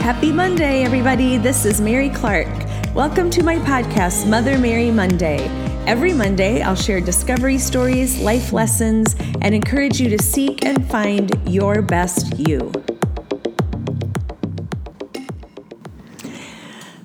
Happy 0.00 0.32
Monday, 0.32 0.82
everybody. 0.82 1.36
This 1.36 1.66
is 1.66 1.78
Mary 1.78 2.08
Clark. 2.08 2.48
Welcome 2.94 3.28
to 3.30 3.42
my 3.42 3.56
podcast, 3.56 4.26
Mother 4.26 4.58
Mary 4.58 4.90
Monday. 4.90 5.46
Every 5.86 6.14
Monday, 6.14 6.62
I'll 6.62 6.74
share 6.74 7.02
discovery 7.02 7.58
stories, 7.58 8.18
life 8.18 8.50
lessons, 8.50 9.14
and 9.42 9.54
encourage 9.54 10.00
you 10.00 10.08
to 10.08 10.20
seek 10.20 10.64
and 10.64 10.88
find 10.90 11.30
your 11.46 11.82
best 11.82 12.38
you. 12.38 12.72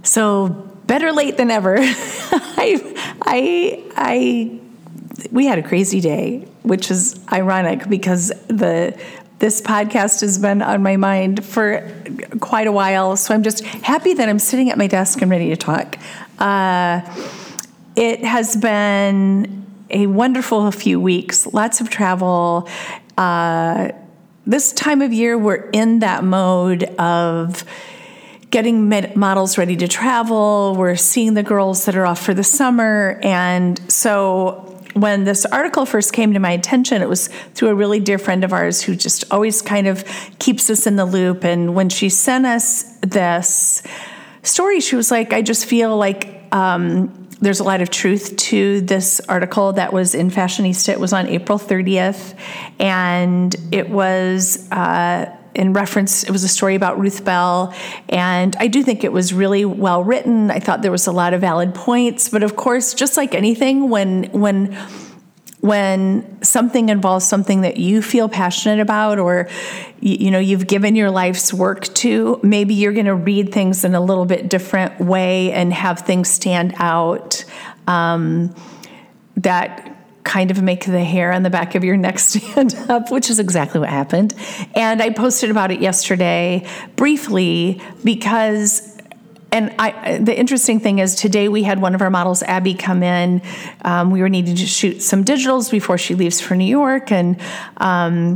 So, 0.03 0.47
better 0.85 1.11
late 1.11 1.35
than 1.35 1.51
ever. 1.51 1.75
I, 1.81 2.95
I, 3.23 3.83
I, 3.97 4.59
we 5.31 5.45
had 5.47 5.59
a 5.59 5.63
crazy 5.63 5.99
day, 5.99 6.47
which 6.63 6.89
is 6.89 7.19
ironic 7.31 7.89
because 7.89 8.29
the 8.47 8.97
this 9.39 9.61
podcast 9.61 10.21
has 10.21 10.39
been 10.39 10.61
on 10.61 10.81
my 10.81 10.97
mind 10.97 11.43
for 11.43 11.91
quite 12.39 12.67
a 12.67 12.71
while. 12.71 13.17
So 13.17 13.33
I'm 13.33 13.43
just 13.43 13.63
happy 13.63 14.13
that 14.13 14.29
I'm 14.29 14.39
sitting 14.39 14.69
at 14.69 14.77
my 14.77 14.87
desk 14.87 15.21
and 15.21 15.29
ready 15.29 15.49
to 15.49 15.57
talk. 15.57 15.97
Uh, 16.39 17.01
it 17.95 18.23
has 18.23 18.55
been 18.55 19.65
a 19.89 20.07
wonderful 20.07 20.71
few 20.71 20.99
weeks, 20.99 21.45
lots 21.47 21.81
of 21.81 21.89
travel. 21.89 22.69
Uh, 23.17 23.91
this 24.45 24.73
time 24.73 25.01
of 25.01 25.11
year, 25.11 25.37
we're 25.37 25.69
in 25.71 25.99
that 25.99 26.23
mode 26.23 26.83
of 26.97 27.63
getting 28.51 28.87
models 29.15 29.57
ready 29.57 29.75
to 29.75 29.87
travel. 29.87 30.75
We're 30.77 30.95
seeing 30.95 31.33
the 31.33 31.43
girls 31.43 31.85
that 31.85 31.95
are 31.95 32.05
off 32.05 32.21
for 32.21 32.33
the 32.33 32.43
summer. 32.43 33.19
And 33.21 33.79
so 33.91 34.74
when 34.95 35.25
this 35.25 35.45
article 35.45 35.85
first 35.85 36.13
came 36.13 36.33
to 36.33 36.39
my 36.39 36.51
attention, 36.51 37.01
it 37.01 37.09
was 37.09 37.27
through 37.53 37.67
a 37.67 37.75
really 37.75 37.99
dear 37.99 38.17
friend 38.17 38.45
of 38.45 38.53
ours 38.53 38.81
who 38.81 38.95
just 38.95 39.25
always 39.29 39.61
kind 39.61 39.87
of 39.87 40.05
keeps 40.39 40.69
us 40.69 40.87
in 40.87 40.95
the 40.95 41.03
loop. 41.03 41.43
And 41.43 41.75
when 41.75 41.89
she 41.89 42.07
sent 42.07 42.45
us 42.45 42.83
this 43.01 43.83
story, 44.41 44.79
she 44.79 44.95
was 44.95 45.11
like, 45.11 45.33
I 45.33 45.41
just 45.41 45.65
feel 45.65 45.97
like 45.97 46.41
um, 46.53 47.27
there's 47.41 47.59
a 47.59 47.65
lot 47.65 47.81
of 47.81 47.89
truth 47.89 48.37
to 48.37 48.79
this 48.81 49.19
article 49.27 49.73
that 49.73 49.91
was 49.91 50.15
in 50.15 50.31
Fashionista. 50.31 50.89
It 50.89 50.99
was 50.99 51.11
on 51.11 51.27
April 51.27 51.59
30th, 51.59 52.33
and 52.79 53.53
it 53.71 53.89
was. 53.89 54.71
Uh, 54.71 55.35
in 55.55 55.73
reference, 55.73 56.23
it 56.23 56.31
was 56.31 56.43
a 56.43 56.47
story 56.47 56.75
about 56.75 56.99
Ruth 56.99 57.23
Bell, 57.23 57.73
and 58.09 58.55
I 58.57 58.67
do 58.67 58.83
think 58.83 59.03
it 59.03 59.11
was 59.11 59.33
really 59.33 59.65
well 59.65 60.03
written. 60.03 60.51
I 60.51 60.59
thought 60.59 60.81
there 60.81 60.91
was 60.91 61.07
a 61.07 61.11
lot 61.11 61.33
of 61.33 61.41
valid 61.41 61.73
points, 61.73 62.29
but 62.29 62.43
of 62.43 62.55
course, 62.55 62.93
just 62.93 63.17
like 63.17 63.33
anything, 63.33 63.89
when 63.89 64.25
when 64.31 64.77
when 65.61 66.43
something 66.43 66.89
involves 66.89 67.27
something 67.27 67.61
that 67.61 67.77
you 67.77 67.99
feel 67.99 68.29
passionate 68.29 68.79
about 68.79 69.17
or 69.17 69.49
you 69.99 70.29
know 70.29 70.37
you've 70.37 70.67
given 70.67 70.95
your 70.95 71.09
life's 71.09 71.51
work 71.51 71.85
to 71.95 72.39
maybe 72.43 72.75
you're 72.75 72.93
going 72.93 73.07
to 73.07 73.15
read 73.15 73.51
things 73.51 73.83
in 73.83 73.95
a 73.95 73.99
little 73.99 74.25
bit 74.25 74.47
different 74.47 74.99
way 74.99 75.51
and 75.51 75.73
have 75.73 76.01
things 76.01 76.29
stand 76.29 76.71
out 76.77 77.43
um, 77.87 78.53
that 79.37 79.94
kind 80.25 80.51
of 80.51 80.61
make 80.61 80.85
the 80.85 81.03
hair 81.03 81.31
on 81.31 81.43
the 81.43 81.49
back 81.49 81.75
of 81.75 81.83
your 81.85 81.95
neck 81.95 82.19
stand 82.29 82.75
up, 82.89 83.11
which 83.11 83.29
is 83.29 83.39
exactly 83.39 83.79
what 83.79 83.89
happened. 83.89 84.33
And 84.75 85.01
I 85.01 85.11
posted 85.11 85.49
about 85.49 85.71
it 85.71 85.79
yesterday 85.79 86.67
briefly 86.97 87.81
because 88.03 88.91
and 89.51 89.73
I, 89.79 90.17
the 90.17 90.37
interesting 90.37 90.81
thing 90.81 90.99
is 90.99 91.15
today 91.15 91.47
we 91.47 91.63
had 91.63 91.81
one 91.81 91.95
of 91.95 92.01
our 92.01 92.09
models, 92.09 92.43
Abby, 92.43 92.73
come 92.73 93.01
in. 93.01 93.41
Um, 93.85 94.11
we 94.11 94.19
were 94.19 94.27
needing 94.27 94.57
to 94.57 94.65
shoot 94.65 95.01
some 95.01 95.23
digitals 95.23 95.71
before 95.71 95.97
she 95.97 96.13
leaves 96.13 96.41
for 96.41 96.55
New 96.55 96.65
York, 96.65 97.09
and 97.09 97.39
um, 97.77 98.35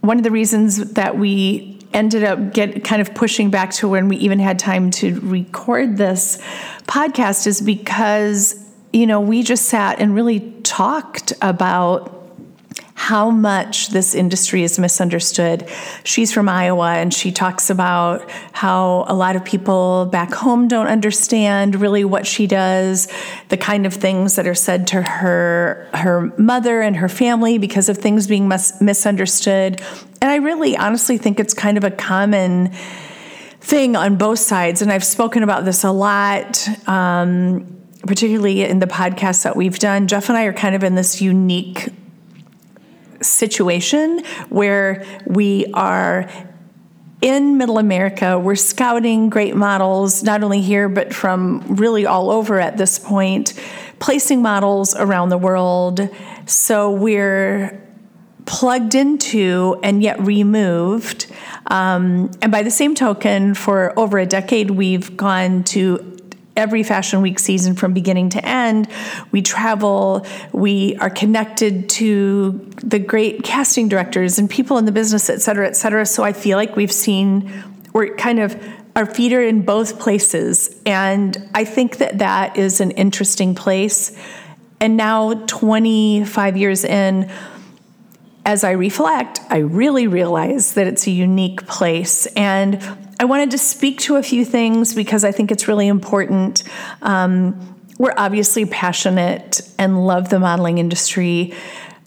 one 0.00 0.18
of 0.18 0.24
the 0.24 0.30
reasons 0.30 0.92
that 0.92 1.16
we 1.16 1.78
ended 1.94 2.22
up 2.22 2.52
get 2.52 2.84
kind 2.84 3.00
of 3.00 3.14
pushing 3.14 3.48
back 3.48 3.72
to 3.72 3.88
when 3.88 4.08
we 4.08 4.18
even 4.18 4.38
had 4.38 4.58
time 4.58 4.90
to 4.90 5.18
record 5.20 5.96
this 5.96 6.36
podcast 6.86 7.46
is 7.46 7.62
because 7.62 8.67
you 8.92 9.06
know, 9.06 9.20
we 9.20 9.42
just 9.42 9.66
sat 9.66 10.00
and 10.00 10.14
really 10.14 10.40
talked 10.62 11.32
about 11.42 12.14
how 12.98 13.30
much 13.30 13.88
this 13.88 14.12
industry 14.12 14.64
is 14.64 14.76
misunderstood. 14.76 15.66
She's 16.02 16.32
from 16.32 16.48
Iowa 16.48 16.94
and 16.94 17.14
she 17.14 17.30
talks 17.30 17.70
about 17.70 18.28
how 18.52 19.04
a 19.06 19.14
lot 19.14 19.36
of 19.36 19.44
people 19.44 20.06
back 20.06 20.32
home 20.32 20.66
don't 20.66 20.88
understand 20.88 21.80
really 21.80 22.04
what 22.04 22.26
she 22.26 22.48
does, 22.48 23.06
the 23.50 23.56
kind 23.56 23.86
of 23.86 23.94
things 23.94 24.34
that 24.34 24.48
are 24.48 24.54
said 24.54 24.88
to 24.88 25.00
her 25.00 25.88
her 25.94 26.32
mother 26.36 26.82
and 26.82 26.96
her 26.96 27.08
family 27.08 27.56
because 27.56 27.88
of 27.88 27.96
things 27.96 28.26
being 28.26 28.48
mis- 28.48 28.78
misunderstood. 28.80 29.80
And 30.20 30.30
I 30.30 30.36
really 30.36 30.76
honestly 30.76 31.18
think 31.18 31.38
it's 31.38 31.54
kind 31.54 31.78
of 31.78 31.84
a 31.84 31.92
common 31.92 32.72
thing 33.60 33.94
on 33.94 34.16
both 34.16 34.40
sides 34.40 34.82
and 34.82 34.90
I've 34.90 35.04
spoken 35.04 35.44
about 35.44 35.64
this 35.64 35.84
a 35.84 35.92
lot. 35.92 36.68
Um, 36.88 37.77
particularly 38.06 38.62
in 38.62 38.78
the 38.78 38.86
podcasts 38.86 39.42
that 39.42 39.56
we've 39.56 39.78
done, 39.78 40.08
Jeff 40.08 40.28
and 40.28 40.38
I 40.38 40.44
are 40.44 40.52
kind 40.52 40.74
of 40.74 40.84
in 40.84 40.94
this 40.94 41.20
unique 41.20 41.88
situation 43.20 44.22
where 44.48 45.04
we 45.26 45.66
are 45.74 46.30
in 47.20 47.56
middle 47.56 47.78
America. 47.78 48.38
We're 48.38 48.54
scouting 48.54 49.28
great 49.28 49.56
models, 49.56 50.22
not 50.22 50.42
only 50.42 50.60
here, 50.60 50.88
but 50.88 51.12
from 51.12 51.62
really 51.76 52.06
all 52.06 52.30
over 52.30 52.60
at 52.60 52.76
this 52.76 52.98
point, 52.98 53.54
placing 53.98 54.40
models 54.40 54.94
around 54.94 55.30
the 55.30 55.38
world. 55.38 56.08
So 56.46 56.90
we're 56.90 57.82
plugged 58.46 58.94
into 58.94 59.78
and 59.82 60.02
yet 60.02 60.20
removed. 60.20 61.26
Um, 61.66 62.30
and 62.40 62.50
by 62.50 62.62
the 62.62 62.70
same 62.70 62.94
token, 62.94 63.54
for 63.54 63.98
over 63.98 64.18
a 64.18 64.26
decade, 64.26 64.70
we've 64.70 65.16
gone 65.16 65.64
to 65.64 66.17
every 66.58 66.82
Fashion 66.82 67.22
Week 67.22 67.38
season 67.38 67.74
from 67.74 67.94
beginning 67.94 68.30
to 68.30 68.44
end. 68.46 68.88
We 69.30 69.40
travel, 69.40 70.26
we 70.52 70.96
are 70.96 71.08
connected 71.08 71.88
to 71.90 72.52
the 72.82 72.98
great 72.98 73.44
casting 73.44 73.88
directors 73.88 74.38
and 74.38 74.50
people 74.50 74.76
in 74.76 74.84
the 74.84 74.92
business, 74.92 75.30
et 75.30 75.40
cetera, 75.40 75.68
et 75.68 75.76
cetera. 75.76 76.04
So 76.04 76.24
I 76.24 76.32
feel 76.32 76.58
like 76.58 76.76
we've 76.76 76.92
seen, 76.92 77.50
we're 77.94 78.14
kind 78.16 78.40
of, 78.40 78.60
our 78.96 79.06
feet 79.06 79.32
are 79.32 79.42
in 79.42 79.62
both 79.62 80.00
places. 80.00 80.74
And 80.84 81.48
I 81.54 81.64
think 81.64 81.98
that 81.98 82.18
that 82.18 82.56
is 82.56 82.80
an 82.80 82.90
interesting 82.90 83.54
place. 83.54 84.18
And 84.80 84.96
now, 84.96 85.34
25 85.46 86.56
years 86.56 86.84
in, 86.84 87.30
as 88.44 88.64
I 88.64 88.72
reflect, 88.72 89.40
I 89.50 89.58
really 89.58 90.06
realize 90.06 90.74
that 90.74 90.86
it's 90.86 91.06
a 91.06 91.10
unique 91.10 91.66
place. 91.66 92.26
And 92.34 92.82
I 93.20 93.24
wanted 93.24 93.50
to 93.50 93.58
speak 93.58 93.98
to 94.00 94.16
a 94.16 94.22
few 94.22 94.44
things 94.44 94.94
because 94.94 95.24
I 95.24 95.32
think 95.32 95.50
it's 95.50 95.66
really 95.66 95.88
important. 95.88 96.62
Um, 97.02 97.76
we're 97.98 98.14
obviously 98.16 98.64
passionate 98.64 99.60
and 99.76 100.06
love 100.06 100.28
the 100.28 100.38
modeling 100.38 100.78
industry. 100.78 101.52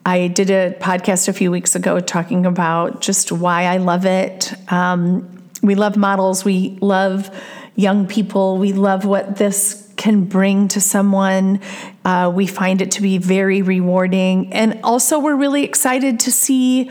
I 0.06 0.30
did 0.30 0.50
a 0.50 0.72
podcast 0.80 1.28
a 1.28 1.34
few 1.34 1.52
weeks 1.52 1.76
ago 1.76 2.00
talking 2.00 2.46
about 2.46 3.02
just 3.02 3.32
why 3.32 3.66
I 3.66 3.78
love 3.78 4.06
it. 4.06 4.54
Um, 4.72 5.44
we 5.62 5.76
love 5.76 5.98
models, 5.98 6.46
we 6.46 6.78
love 6.82 7.30
young 7.76 8.08
people, 8.08 8.58
we 8.58 8.72
love 8.72 9.04
what 9.04 9.36
this 9.36 9.92
can 9.98 10.24
bring 10.24 10.70
to 10.70 10.82
someone. 10.82 11.60
Uh, 12.06 12.32
we 12.34 12.48
find 12.48 12.82
it 12.82 12.92
to 12.92 13.02
be 13.02 13.18
very 13.18 13.62
rewarding. 13.62 14.52
And 14.54 14.80
also, 14.84 15.20
we're 15.20 15.36
really 15.36 15.64
excited 15.66 16.22
to 16.22 16.32
see 16.32 16.90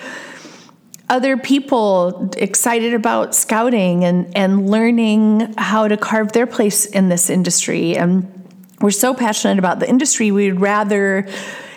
other 1.10 1.36
people 1.36 2.30
excited 2.38 2.94
about 2.94 3.34
scouting 3.34 4.04
and, 4.04 4.34
and 4.36 4.70
learning 4.70 5.52
how 5.58 5.88
to 5.88 5.96
carve 5.96 6.30
their 6.32 6.46
place 6.46 6.86
in 6.86 7.08
this 7.08 7.28
industry. 7.28 7.96
And 7.96 8.32
we're 8.80 8.92
so 8.92 9.12
passionate 9.12 9.58
about 9.58 9.80
the 9.80 9.88
industry, 9.88 10.30
we'd 10.30 10.60
rather 10.60 11.28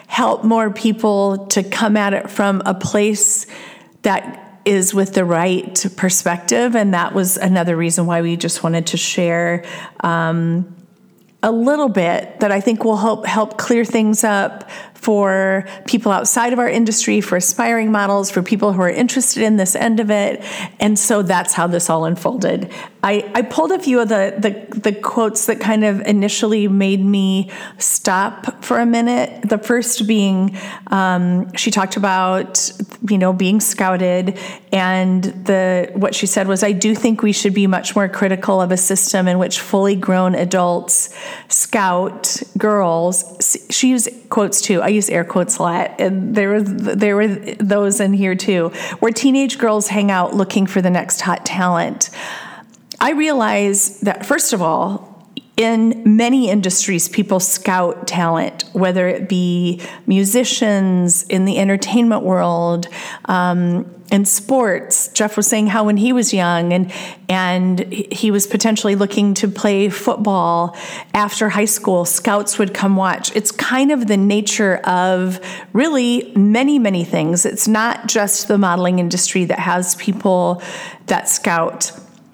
help 0.05 0.43
more 0.43 0.69
people 0.69 1.47
to 1.47 1.63
come 1.63 1.97
at 1.97 2.13
it 2.13 2.29
from 2.29 2.61
a 2.67 2.75
place 2.75 3.47
that 4.03 4.61
is 4.65 4.93
with 4.93 5.15
the 5.15 5.25
right 5.25 5.83
perspective. 5.97 6.75
And 6.75 6.93
that 6.93 7.15
was 7.15 7.35
another 7.35 7.75
reason 7.75 8.05
why 8.05 8.21
we 8.21 8.37
just 8.37 8.63
wanted 8.63 8.87
to 8.87 8.97
share. 8.97 9.65
Um, 10.01 10.75
a 11.45 11.51
little 11.51 11.89
bit 11.89 12.39
that 12.39 12.53
I 12.53 12.61
think 12.61 12.85
will 12.85 12.95
help 12.95 13.25
help 13.25 13.57
clear 13.57 13.83
things 13.83 14.23
up 14.23 14.69
for 15.03 15.67
people 15.85 16.11
outside 16.11 16.53
of 16.53 16.59
our 16.59 16.69
industry, 16.69 17.19
for 17.21 17.35
aspiring 17.35 17.91
models, 17.91 18.31
for 18.31 18.41
people 18.41 18.71
who 18.71 18.81
are 18.81 18.89
interested 18.89 19.43
in 19.43 19.57
this 19.57 19.75
end 19.75 19.99
of 19.99 20.09
it. 20.09 20.41
And 20.79 20.97
so 20.97 21.21
that's 21.21 21.53
how 21.53 21.67
this 21.67 21.89
all 21.89 22.05
unfolded. 22.05 22.71
I, 23.03 23.29
I 23.35 23.41
pulled 23.41 23.73
a 23.73 23.79
few 23.79 23.99
of 23.99 24.07
the, 24.07 24.33
the, 24.39 24.79
the 24.79 24.93
quotes 24.93 25.47
that 25.47 25.59
kind 25.59 25.83
of 25.83 25.99
initially 26.01 26.69
made 26.69 27.03
me 27.03 27.51
stop 27.77 28.63
for 28.63 28.79
a 28.79 28.85
minute. 28.85 29.49
The 29.49 29.57
first 29.57 30.07
being, 30.07 30.57
um, 30.87 31.53
she 31.53 31.69
talked 31.69 31.97
about, 31.97 32.71
you 33.09 33.17
know, 33.17 33.33
being 33.33 33.59
scouted 33.59 34.39
and 34.71 35.23
the, 35.23 35.91
what 35.95 36.15
she 36.15 36.25
said 36.25 36.47
was, 36.47 36.63
I 36.63 36.71
do 36.71 36.95
think 36.95 37.21
we 37.21 37.33
should 37.33 37.53
be 37.53 37.67
much 37.67 37.93
more 37.93 38.07
critical 38.07 38.61
of 38.61 38.71
a 38.71 38.77
system 38.77 39.27
in 39.27 39.37
which 39.37 39.59
fully 39.59 39.95
grown 39.95 40.33
adults 40.33 41.13
scout 41.49 42.41
girls. 42.57 43.67
She 43.69 43.89
used 43.89 44.09
quotes 44.29 44.61
too. 44.61 44.81
I 44.81 44.87
use 44.93 45.09
air 45.09 45.23
quotes 45.23 45.57
a 45.57 45.63
lot, 45.63 45.99
and 45.99 46.35
there 46.35 46.49
were 46.49 46.61
there 46.61 47.15
were 47.15 47.27
those 47.27 47.99
in 47.99 48.13
here 48.13 48.35
too, 48.35 48.69
where 48.99 49.11
teenage 49.11 49.57
girls 49.57 49.87
hang 49.87 50.11
out 50.11 50.35
looking 50.35 50.65
for 50.65 50.81
the 50.81 50.89
next 50.89 51.21
hot 51.21 51.45
talent. 51.45 52.09
I 52.99 53.11
realize 53.11 53.99
that, 54.01 54.25
first 54.25 54.53
of 54.53 54.61
all, 54.61 55.12
in 55.55 56.17
many 56.17 56.49
industries, 56.49 57.07
people 57.07 57.39
scout 57.39 58.07
talent, 58.07 58.63
whether 58.73 59.07
it 59.07 59.29
be 59.29 59.81
musicians 60.07 61.23
in 61.23 61.45
the 61.45 61.59
entertainment 61.59 62.23
world, 62.23 62.87
um, 63.25 63.85
in 64.11 64.25
sports. 64.25 65.09
Jeff 65.09 65.37
was 65.37 65.47
saying 65.47 65.67
how 65.67 65.83
when 65.83 65.97
he 65.97 66.11
was 66.11 66.33
young 66.33 66.73
and 66.73 66.91
and 67.29 67.79
he 67.91 68.31
was 68.31 68.45
potentially 68.45 68.95
looking 68.95 69.33
to 69.35 69.47
play 69.47 69.89
football 69.89 70.75
after 71.13 71.49
high 71.49 71.65
school, 71.65 72.05
scouts 72.05 72.59
would 72.59 72.73
come 72.73 72.95
watch. 72.95 73.35
It's 73.35 73.51
kind 73.51 73.91
of 73.91 74.07
the 74.07 74.17
nature 74.17 74.77
of 74.85 75.39
really 75.71 76.31
many 76.35 76.79
many 76.79 77.03
things. 77.03 77.45
It's 77.45 77.67
not 77.67 78.07
just 78.07 78.47
the 78.47 78.57
modeling 78.57 78.99
industry 78.99 79.45
that 79.45 79.59
has 79.59 79.95
people 79.95 80.61
that 81.07 81.29
scout 81.29 81.91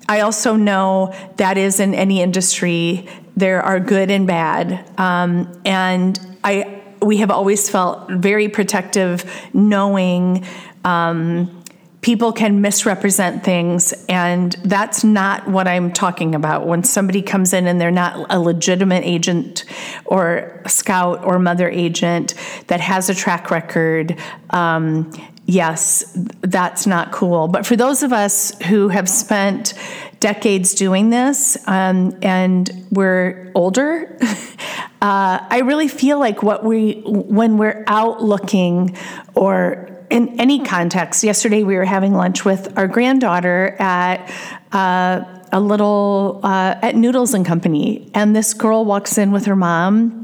I 0.09 0.21
also 0.21 0.55
know 0.55 1.13
that 1.37 1.57
is 1.57 1.79
in 1.79 1.93
any 1.93 2.19
industry. 2.19 3.07
There 3.37 3.61
are 3.61 3.79
good 3.79 4.09
and 4.09 4.25
bad, 4.25 4.83
um, 4.99 5.61
and 5.63 6.19
I 6.43 6.81
we 7.01 7.17
have 7.17 7.31
always 7.31 7.69
felt 7.69 8.09
very 8.09 8.49
protective, 8.49 9.23
knowing. 9.53 10.45
Um, 10.83 11.55
people 12.01 12.31
can 12.31 12.61
misrepresent 12.61 13.43
things 13.43 13.93
and 14.07 14.53
that's 14.63 15.03
not 15.03 15.45
what 15.49 15.67
i'm 15.67 15.91
talking 15.91 16.33
about 16.33 16.65
when 16.65 16.81
somebody 16.81 17.21
comes 17.21 17.51
in 17.51 17.67
and 17.67 17.79
they're 17.79 17.91
not 17.91 18.25
a 18.29 18.39
legitimate 18.39 19.03
agent 19.03 19.65
or 20.05 20.61
scout 20.65 21.23
or 21.25 21.37
mother 21.39 21.69
agent 21.69 22.35
that 22.67 22.79
has 22.79 23.09
a 23.09 23.13
track 23.13 23.51
record 23.51 24.17
um, 24.51 25.11
yes, 25.49 26.03
that's 26.41 26.85
not 26.85 27.11
cool. 27.11 27.47
But 27.47 27.65
for 27.65 27.75
those 27.75 28.03
of 28.03 28.13
us 28.13 28.57
who 28.63 28.89
have 28.89 29.09
spent 29.09 29.73
decades 30.19 30.73
doing 30.73 31.09
this 31.09 31.57
um, 31.67 32.17
and 32.21 32.69
we're 32.91 33.51
older, 33.55 34.15
uh, 34.21 35.39
I 35.41 35.61
really 35.65 35.87
feel 35.87 36.19
like 36.19 36.43
what 36.43 36.63
we, 36.63 37.01
when 37.05 37.57
we're 37.57 37.83
out 37.87 38.23
looking 38.23 38.95
or 39.33 39.89
in 40.09 40.39
any 40.39 40.63
context, 40.63 41.23
yesterday 41.23 41.63
we 41.63 41.75
were 41.75 41.85
having 41.85 42.13
lunch 42.13 42.45
with 42.45 42.77
our 42.77 42.87
granddaughter 42.87 43.75
at, 43.79 44.31
uh, 44.71 45.23
a 45.51 45.59
little 45.59 46.41
uh, 46.43 46.75
at 46.83 46.95
Noodles 46.95 47.33
and 47.33 47.43
Company, 47.43 48.11
and 48.13 48.35
this 48.35 48.53
girl 48.53 48.85
walks 48.85 49.17
in 49.17 49.31
with 49.31 49.45
her 49.45 49.55
mom 49.55 50.18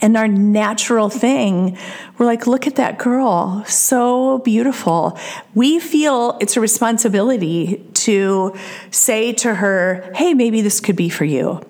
and 0.00 0.16
our 0.16 0.28
natural 0.28 1.08
thing, 1.10 1.76
we're 2.16 2.26
like, 2.26 2.46
look 2.46 2.66
at 2.66 2.76
that 2.76 2.98
girl, 2.98 3.64
so 3.66 4.38
beautiful. 4.38 5.18
We 5.54 5.78
feel 5.78 6.36
it's 6.40 6.56
a 6.56 6.60
responsibility 6.60 7.84
to 7.94 8.54
say 8.90 9.32
to 9.34 9.54
her, 9.56 10.10
hey, 10.14 10.34
maybe 10.34 10.60
this 10.60 10.80
could 10.80 10.96
be 10.96 11.08
for 11.08 11.24
you. 11.24 11.62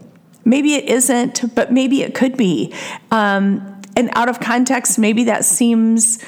Maybe 0.45 0.75
it 0.75 0.85
isn't, 0.85 1.55
but 1.55 1.73
maybe 1.73 2.03
it 2.03 2.15
could 2.15 2.37
be. 2.37 2.73
Um, 3.11 3.83
and 3.97 4.11
out 4.15 4.29
of 4.29 4.41
context, 4.41 4.99
maybe 4.99 5.25
that 5.25 5.45
seems 5.45 6.25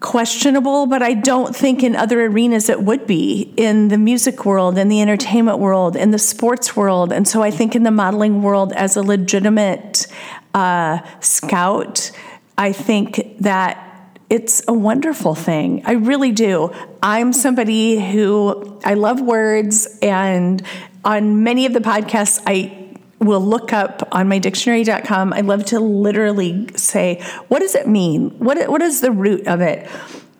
questionable, 0.00 0.86
but 0.86 1.02
I 1.02 1.14
don't 1.14 1.54
think 1.54 1.82
in 1.82 1.96
other 1.96 2.24
arenas 2.24 2.68
it 2.68 2.82
would 2.82 3.06
be 3.06 3.52
in 3.56 3.88
the 3.88 3.98
music 3.98 4.44
world, 4.44 4.78
in 4.78 4.88
the 4.88 5.02
entertainment 5.02 5.58
world, 5.58 5.96
in 5.96 6.12
the 6.12 6.18
sports 6.18 6.76
world. 6.76 7.12
And 7.12 7.26
so 7.26 7.42
I 7.42 7.50
think 7.50 7.74
in 7.74 7.82
the 7.82 7.90
modeling 7.90 8.42
world, 8.42 8.72
as 8.74 8.96
a 8.96 9.02
legitimate 9.02 10.06
uh, 10.54 11.00
scout, 11.20 12.10
I 12.56 12.72
think 12.72 13.36
that 13.40 13.84
it's 14.30 14.62
a 14.68 14.74
wonderful 14.74 15.34
thing. 15.34 15.82
I 15.86 15.92
really 15.92 16.32
do. 16.32 16.72
I'm 17.02 17.32
somebody 17.32 17.98
who 17.98 18.78
I 18.84 18.94
love 18.94 19.20
words, 19.20 19.98
and 20.02 20.62
on 21.04 21.42
many 21.42 21.64
of 21.66 21.72
the 21.72 21.80
podcasts, 21.80 22.42
I 22.46 22.88
will 23.20 23.40
look 23.40 23.72
up 23.72 24.06
on 24.12 24.28
my 24.28 24.38
dictionary.com. 24.38 25.32
I 25.32 25.40
love 25.40 25.64
to 25.66 25.80
literally 25.80 26.68
say, 26.76 27.22
what 27.48 27.60
does 27.60 27.74
it 27.74 27.88
mean? 27.88 28.30
What, 28.38 28.68
what 28.70 28.82
is 28.82 29.00
the 29.00 29.10
root 29.10 29.46
of 29.46 29.60
it? 29.60 29.88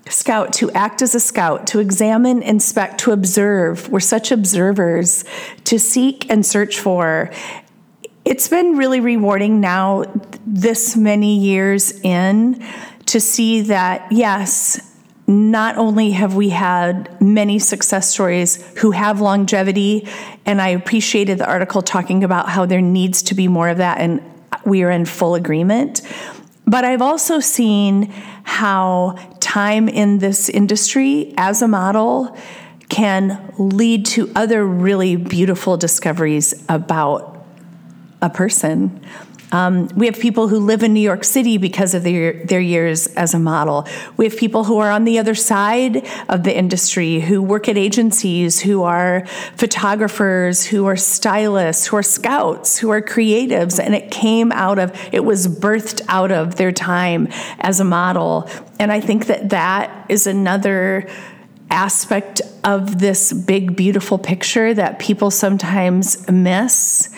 Scout, 0.08 0.52
to 0.54 0.70
act 0.72 1.02
as 1.02 1.14
a 1.14 1.20
scout, 1.20 1.66
to 1.68 1.80
examine, 1.80 2.42
inspect, 2.42 3.00
to 3.00 3.12
observe. 3.12 3.88
We're 3.90 4.00
such 4.00 4.32
observers, 4.32 5.24
to 5.64 5.78
seek 5.78 6.30
and 6.30 6.46
search 6.46 6.78
for. 6.78 7.30
It's 8.28 8.46
been 8.46 8.76
really 8.76 9.00
rewarding 9.00 9.58
now, 9.58 10.04
this 10.46 10.94
many 10.98 11.38
years 11.38 11.98
in, 12.02 12.62
to 13.06 13.20
see 13.20 13.62
that, 13.62 14.12
yes, 14.12 14.78
not 15.26 15.78
only 15.78 16.10
have 16.10 16.34
we 16.34 16.50
had 16.50 17.08
many 17.22 17.58
success 17.58 18.10
stories 18.10 18.56
who 18.80 18.90
have 18.90 19.22
longevity, 19.22 20.06
and 20.44 20.60
I 20.60 20.68
appreciated 20.68 21.38
the 21.38 21.46
article 21.46 21.80
talking 21.80 22.22
about 22.22 22.50
how 22.50 22.66
there 22.66 22.82
needs 22.82 23.22
to 23.22 23.34
be 23.34 23.48
more 23.48 23.70
of 23.70 23.78
that, 23.78 23.96
and 23.98 24.22
we 24.66 24.82
are 24.82 24.90
in 24.90 25.06
full 25.06 25.34
agreement. 25.34 26.02
But 26.66 26.84
I've 26.84 27.00
also 27.00 27.40
seen 27.40 28.12
how 28.42 29.16
time 29.40 29.88
in 29.88 30.18
this 30.18 30.50
industry 30.50 31.32
as 31.38 31.62
a 31.62 31.68
model 31.68 32.36
can 32.90 33.54
lead 33.56 34.04
to 34.04 34.30
other 34.36 34.66
really 34.66 35.16
beautiful 35.16 35.78
discoveries 35.78 36.62
about 36.68 37.37
a 38.20 38.30
person. 38.30 39.00
Um, 39.50 39.88
we 39.96 40.06
have 40.06 40.18
people 40.20 40.48
who 40.48 40.58
live 40.58 40.82
in 40.82 40.92
New 40.92 41.00
York 41.00 41.24
City 41.24 41.56
because 41.56 41.94
of 41.94 42.02
their, 42.02 42.44
their 42.44 42.60
years 42.60 43.06
as 43.08 43.32
a 43.32 43.38
model. 43.38 43.86
We 44.16 44.26
have 44.26 44.36
people 44.36 44.64
who 44.64 44.78
are 44.78 44.90
on 44.90 45.04
the 45.04 45.18
other 45.18 45.34
side 45.34 46.06
of 46.28 46.42
the 46.42 46.54
industry, 46.54 47.20
who 47.20 47.42
work 47.42 47.68
at 47.68 47.78
agencies, 47.78 48.60
who 48.60 48.82
are 48.82 49.24
photographers, 49.56 50.66
who 50.66 50.84
are 50.86 50.96
stylists, 50.96 51.86
who 51.86 51.96
are 51.96 52.02
scouts, 52.02 52.78
who 52.78 52.90
are 52.90 53.00
creatives. 53.00 53.82
And 53.82 53.94
it 53.94 54.10
came 54.10 54.52
out 54.52 54.78
of, 54.78 54.92
it 55.12 55.24
was 55.24 55.48
birthed 55.48 56.02
out 56.08 56.30
of 56.30 56.56
their 56.56 56.72
time 56.72 57.28
as 57.60 57.80
a 57.80 57.84
model. 57.84 58.50
And 58.78 58.92
I 58.92 59.00
think 59.00 59.26
that 59.26 59.48
that 59.48 60.06
is 60.10 60.26
another 60.26 61.08
aspect 61.70 62.40
of 62.64 62.98
this 62.98 63.32
big, 63.32 63.76
beautiful 63.76 64.18
picture 64.18 64.74
that 64.74 64.98
people 64.98 65.30
sometimes 65.30 66.28
miss. 66.30 67.10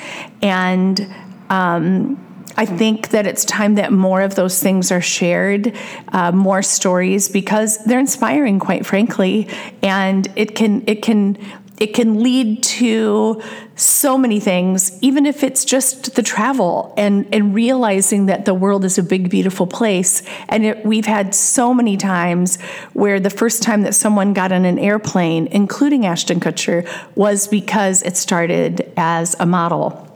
And 0.43 1.01
um, 1.49 2.27
I 2.57 2.67
think 2.67 3.11
that 3.11 3.27
it's 3.27 3.45
time 3.45 3.77
that 3.77 3.93
more 3.93 4.21
of 4.21 4.35
those 4.35 4.63
things 4.63 4.93
are 4.93 5.01
shared, 5.01 5.75
uh, 6.09 6.33
more 6.33 6.63
stories, 6.63 7.29
because 7.29 7.83
they're 7.85 8.01
inspiring, 8.01 8.59
quite 8.59 8.85
frankly, 8.85 9.49
and 9.83 10.31
it 10.37 10.55
can 10.55 10.83
it 10.87 11.03
can 11.03 11.39
it 11.81 11.95
can 11.95 12.23
lead 12.23 12.63
to 12.63 13.43
so 13.75 14.19
many 14.19 14.39
things, 14.39 14.99
even 15.01 15.25
if 15.25 15.43
it's 15.43 15.65
just 15.65 16.15
the 16.15 16.23
travel 16.23 16.93
and, 16.99 17.27
and 17.35 17.55
realizing 17.55 18.27
that 18.27 18.45
the 18.45 18.53
world 18.53 18.85
is 18.85 18.99
a 18.99 19.03
big, 19.03 19.31
beautiful 19.31 19.67
place. 19.67 20.23
And 20.51 20.67
it, 20.67 20.85
we've 20.85 21.07
had 21.07 21.35
so 21.35 21.73
many 21.73 21.97
times 21.97 22.61
where 22.93 23.19
the 23.19 23.31
first 23.31 23.63
time 23.63 23.83
that 23.83 23.95
someone 23.95 24.35
got 24.35 24.53
on 24.53 24.67
an 24.67 24.79
airplane, 24.79 25.47
including 25.47 26.05
Ashton 26.05 26.39
Kutcher, 26.39 26.87
was 27.15 27.49
because 27.49 28.03
it 28.03 28.19
started 28.19 28.93
as 28.99 29.35
a 29.41 29.47
model. 29.47 30.10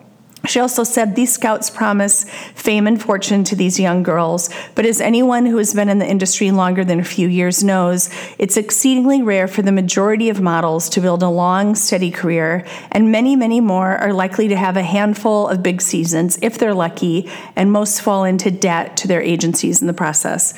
She 0.46 0.60
also 0.60 0.84
said 0.84 1.16
these 1.16 1.32
scouts 1.32 1.70
promise 1.70 2.24
fame 2.54 2.86
and 2.86 3.00
fortune 3.00 3.44
to 3.44 3.56
these 3.56 3.80
young 3.80 4.02
girls, 4.02 4.50
but 4.74 4.84
as 4.84 5.00
anyone 5.00 5.46
who 5.46 5.56
has 5.56 5.72
been 5.72 5.88
in 5.88 5.98
the 5.98 6.06
industry 6.06 6.50
longer 6.50 6.84
than 6.84 7.00
a 7.00 7.04
few 7.04 7.28
years 7.28 7.64
knows, 7.64 8.10
it's 8.38 8.56
exceedingly 8.56 9.22
rare 9.22 9.48
for 9.48 9.62
the 9.62 9.72
majority 9.72 10.28
of 10.28 10.40
models 10.40 10.88
to 10.90 11.00
build 11.00 11.22
a 11.22 11.28
long, 11.28 11.74
steady 11.74 12.10
career, 12.10 12.66
and 12.92 13.10
many, 13.10 13.36
many 13.36 13.60
more 13.60 13.96
are 13.96 14.12
likely 14.12 14.48
to 14.48 14.56
have 14.56 14.76
a 14.76 14.82
handful 14.82 15.48
of 15.48 15.62
big 15.62 15.80
seasons 15.80 16.38
if 16.42 16.58
they're 16.58 16.74
lucky, 16.74 17.30
and 17.56 17.72
most 17.72 18.02
fall 18.02 18.24
into 18.24 18.50
debt 18.50 18.96
to 18.98 19.08
their 19.08 19.22
agencies 19.22 19.80
in 19.80 19.86
the 19.86 19.94
process. 19.94 20.52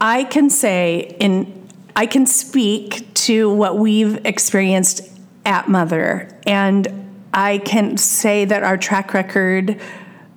I 0.00 0.24
can 0.24 0.50
say 0.50 1.16
in 1.20 1.56
I 1.94 2.06
can 2.06 2.26
speak 2.26 3.12
to 3.26 3.52
what 3.52 3.76
we've 3.76 4.24
experienced 4.24 5.00
at 5.44 5.68
Mother 5.68 6.28
and 6.46 7.07
I 7.32 7.58
can 7.58 7.96
say 7.96 8.44
that 8.44 8.62
our 8.62 8.76
track 8.76 9.14
record, 9.14 9.80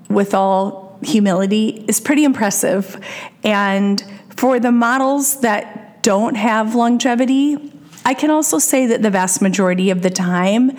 with 0.10 0.33
all 0.33 1.00
humility, 1.01 1.86
is 1.88 2.00
pretty 2.00 2.24
impressive. 2.24 3.00
And 3.43 4.03
for 4.29 4.60
the 4.60 4.71
models 4.71 5.41
that 5.41 6.03
don't 6.03 6.36
have 6.36 6.75
longevity, 6.75 7.74
I 8.03 8.13
can 8.13 8.31
also 8.31 8.57
say 8.57 8.88
that 8.88 9.01
the 9.01 9.10
vast 9.10 9.41
majority 9.41 9.89
of 9.91 10.01
the 10.01 10.10
time, 10.10 10.71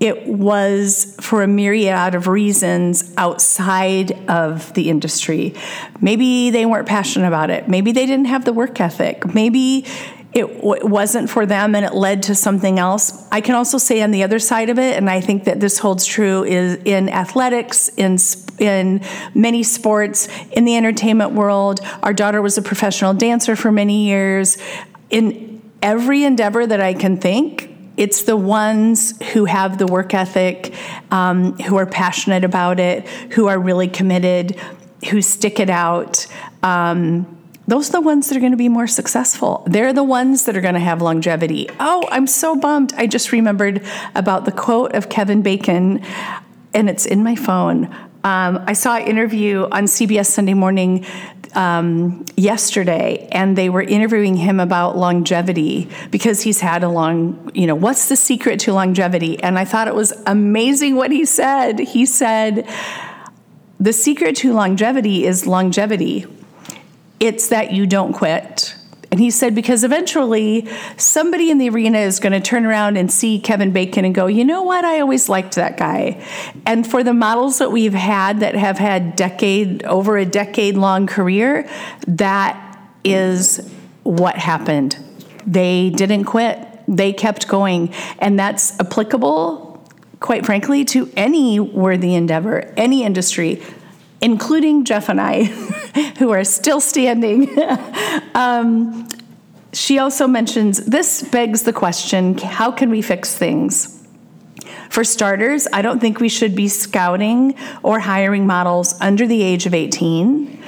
it 0.00 0.26
was 0.26 1.16
for 1.20 1.42
a 1.42 1.46
myriad 1.46 2.14
of 2.14 2.26
reasons 2.26 3.14
outside 3.16 4.12
of 4.28 4.72
the 4.74 4.88
industry. 4.90 5.54
Maybe 6.00 6.50
they 6.50 6.66
weren't 6.66 6.88
passionate 6.88 7.28
about 7.28 7.50
it. 7.50 7.68
Maybe 7.68 7.92
they 7.92 8.06
didn't 8.06 8.26
have 8.26 8.44
the 8.44 8.52
work 8.52 8.80
ethic. 8.80 9.34
Maybe 9.34 9.86
it 10.34 10.52
w- 10.56 10.86
wasn't 10.86 11.30
for 11.30 11.46
them 11.46 11.74
and 11.74 11.84
it 11.84 11.94
led 11.94 12.24
to 12.24 12.34
something 12.34 12.78
else. 12.78 13.26
I 13.30 13.40
can 13.40 13.54
also 13.54 13.78
say 13.78 14.02
on 14.02 14.10
the 14.10 14.24
other 14.24 14.40
side 14.40 14.68
of 14.68 14.78
it, 14.78 14.96
and 14.96 15.08
I 15.08 15.20
think 15.20 15.44
that 15.44 15.60
this 15.60 15.78
holds 15.78 16.04
true 16.04 16.44
is 16.44 16.74
in 16.84 17.08
athletics, 17.08 17.88
in 17.96 18.18
in 18.58 19.00
many 19.34 19.62
sports, 19.62 20.28
in 20.52 20.64
the 20.64 20.76
entertainment 20.76 21.32
world. 21.32 21.80
Our 22.02 22.12
daughter 22.12 22.40
was 22.40 22.56
a 22.58 22.62
professional 22.62 23.14
dancer 23.14 23.56
for 23.56 23.72
many 23.72 24.06
years. 24.06 24.58
In 25.10 25.62
every 25.82 26.24
endeavor 26.24 26.66
that 26.66 26.80
I 26.80 26.94
can 26.94 27.16
think, 27.16 27.70
it's 27.96 28.22
the 28.22 28.36
ones 28.36 29.20
who 29.32 29.44
have 29.44 29.78
the 29.78 29.86
work 29.86 30.14
ethic, 30.14 30.74
um, 31.10 31.56
who 31.58 31.76
are 31.76 31.86
passionate 31.86 32.44
about 32.44 32.80
it, 32.80 33.06
who 33.32 33.46
are 33.46 33.58
really 33.58 33.88
committed, 33.88 34.58
who 35.10 35.20
stick 35.22 35.60
it 35.60 35.70
out. 35.70 36.26
Um, 36.62 37.43
those 37.66 37.88
are 37.88 37.92
the 37.92 38.00
ones 38.00 38.28
that 38.28 38.36
are 38.36 38.40
going 38.40 38.52
to 38.52 38.58
be 38.58 38.68
more 38.68 38.86
successful. 38.86 39.64
They're 39.66 39.92
the 39.92 40.04
ones 40.04 40.44
that 40.44 40.56
are 40.56 40.60
going 40.60 40.74
to 40.74 40.80
have 40.80 41.00
longevity. 41.00 41.68
Oh, 41.80 42.06
I'm 42.10 42.26
so 42.26 42.56
bummed. 42.56 42.92
I 42.96 43.06
just 43.06 43.32
remembered 43.32 43.84
about 44.14 44.44
the 44.44 44.52
quote 44.52 44.94
of 44.94 45.08
Kevin 45.08 45.42
Bacon, 45.42 46.02
and 46.74 46.90
it's 46.90 47.06
in 47.06 47.22
my 47.22 47.36
phone. 47.36 47.86
Um, 48.24 48.64
I 48.66 48.72
saw 48.72 48.96
an 48.96 49.06
interview 49.06 49.66
on 49.70 49.84
CBS 49.84 50.26
Sunday 50.26 50.54
Morning 50.54 51.04
um, 51.54 52.24
yesterday, 52.36 53.28
and 53.32 53.56
they 53.56 53.68
were 53.68 53.82
interviewing 53.82 54.36
him 54.36 54.60
about 54.60 54.96
longevity 54.96 55.88
because 56.10 56.42
he's 56.42 56.60
had 56.60 56.82
a 56.82 56.88
long, 56.88 57.50
you 57.54 57.66
know, 57.66 57.74
what's 57.74 58.08
the 58.08 58.16
secret 58.16 58.60
to 58.60 58.72
longevity? 58.72 59.42
And 59.42 59.58
I 59.58 59.64
thought 59.64 59.88
it 59.88 59.94
was 59.94 60.12
amazing 60.26 60.96
what 60.96 61.10
he 61.10 61.24
said. 61.24 61.78
He 61.78 62.06
said, 62.06 62.68
the 63.78 63.92
secret 63.92 64.36
to 64.36 64.52
longevity 64.52 65.26
is 65.26 65.46
longevity. 65.46 66.26
It's 67.20 67.48
that 67.48 67.72
you 67.72 67.86
don't 67.86 68.12
quit. 68.12 68.74
And 69.14 69.20
he 69.20 69.30
said, 69.30 69.54
because 69.54 69.84
eventually 69.84 70.68
somebody 70.96 71.48
in 71.48 71.58
the 71.58 71.68
arena 71.68 71.98
is 71.98 72.18
going 72.18 72.32
to 72.32 72.40
turn 72.40 72.66
around 72.66 72.96
and 72.96 73.12
see 73.12 73.38
Kevin 73.38 73.70
Bacon 73.70 74.04
and 74.04 74.12
go, 74.12 74.26
you 74.26 74.44
know 74.44 74.64
what? 74.64 74.84
I 74.84 74.98
always 74.98 75.28
liked 75.28 75.54
that 75.54 75.76
guy. 75.76 76.20
And 76.66 76.84
for 76.84 77.04
the 77.04 77.14
models 77.14 77.58
that 77.58 77.70
we've 77.70 77.94
had 77.94 78.40
that 78.40 78.56
have 78.56 78.76
had 78.76 79.14
decade, 79.14 79.84
over 79.84 80.16
a 80.18 80.24
decade 80.24 80.76
long 80.76 81.06
career, 81.06 81.68
that 82.08 82.76
is 83.04 83.72
what 84.02 84.34
happened. 84.34 84.98
They 85.46 85.90
didn't 85.90 86.24
quit, 86.24 86.66
they 86.88 87.12
kept 87.12 87.46
going. 87.46 87.94
And 88.18 88.36
that's 88.36 88.76
applicable, 88.80 89.80
quite 90.18 90.44
frankly, 90.44 90.84
to 90.86 91.08
any 91.16 91.60
worthy 91.60 92.16
endeavor, 92.16 92.74
any 92.76 93.04
industry 93.04 93.62
including 94.24 94.84
Jeff 94.84 95.10
and 95.10 95.20
I, 95.20 95.44
who 96.18 96.30
are 96.30 96.44
still 96.44 96.80
standing. 96.80 97.56
um, 98.34 99.06
she 99.74 99.98
also 99.98 100.26
mentions 100.26 100.84
this 100.86 101.22
begs 101.22 101.62
the 101.64 101.72
question 101.72 102.38
how 102.38 102.72
can 102.72 102.90
we 102.90 103.02
fix 103.02 103.36
things? 103.36 104.00
For 104.88 105.04
starters, 105.04 105.68
I 105.72 105.82
don't 105.82 106.00
think 106.00 106.20
we 106.20 106.28
should 106.28 106.54
be 106.54 106.68
scouting 106.68 107.54
or 107.82 108.00
hiring 108.00 108.46
models 108.46 108.94
under 109.00 109.26
the 109.26 109.42
age 109.42 109.66
of 109.66 109.74
18. 109.74 110.62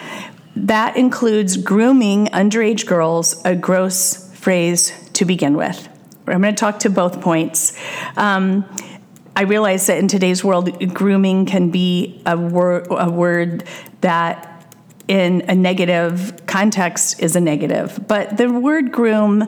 That 0.57 0.97
includes 0.97 1.57
grooming 1.57 2.27
underage 2.27 2.87
girls, 2.87 3.41
a 3.45 3.55
gross 3.55 4.31
phrase 4.35 4.93
to 5.15 5.25
begin 5.25 5.57
with. 5.57 5.89
I'm 6.27 6.43
going 6.43 6.55
to 6.55 6.59
talk 6.59 6.81
to 6.81 6.91
both 6.91 7.21
points. 7.21 7.79
Um, 8.17 8.65
I 9.37 9.43
realize 9.43 9.87
that 9.89 9.99
in 9.99 10.09
today's 10.09 10.43
world, 10.43 10.95
grooming 10.95 11.45
can 11.45 11.71
be 11.71 12.23
a 12.25 12.39
word, 12.39 12.87
a 12.91 13.11
word 13.11 13.65
that 14.01 14.75
in 15.09 15.43
a 15.43 15.55
negative 15.55 16.47
context 16.47 17.23
is 17.23 17.37
a 17.37 17.41
negative. 17.41 18.03
But 18.09 18.39
the 18.39 18.51
word 18.51 18.91
groom 18.91 19.45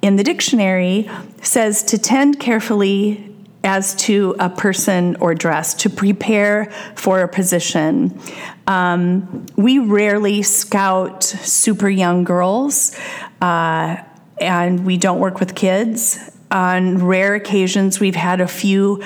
in 0.00 0.16
the 0.16 0.24
dictionary 0.24 1.10
says 1.42 1.82
to 1.84 1.98
tend 1.98 2.40
carefully 2.40 3.34
as 3.62 3.94
to 3.96 4.34
a 4.38 4.48
person 4.48 5.16
or 5.16 5.34
dress, 5.34 5.74
to 5.74 5.90
prepare 5.90 6.72
for 6.94 7.20
a 7.20 7.28
position. 7.28 8.18
Um, 8.66 9.44
we 9.56 9.80
rarely 9.80 10.42
scout 10.42 11.24
super 11.24 11.90
young 11.90 12.24
girls, 12.24 12.96
uh, 13.42 13.96
and 14.40 14.86
we 14.86 14.96
don't 14.96 15.18
work 15.18 15.40
with 15.40 15.54
kids. 15.54 16.30
On 16.50 17.04
rare 17.04 17.34
occasions, 17.34 17.98
we've 18.00 18.16
had 18.16 18.40
a 18.40 18.48
few 18.48 19.02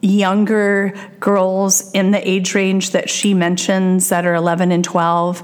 younger 0.00 0.94
girls 1.18 1.90
in 1.90 2.12
the 2.12 2.28
age 2.28 2.54
range 2.54 2.92
that 2.92 3.10
she 3.10 3.34
mentions 3.34 4.10
that 4.10 4.24
are 4.24 4.34
11 4.34 4.70
and 4.70 4.84
12 4.84 5.40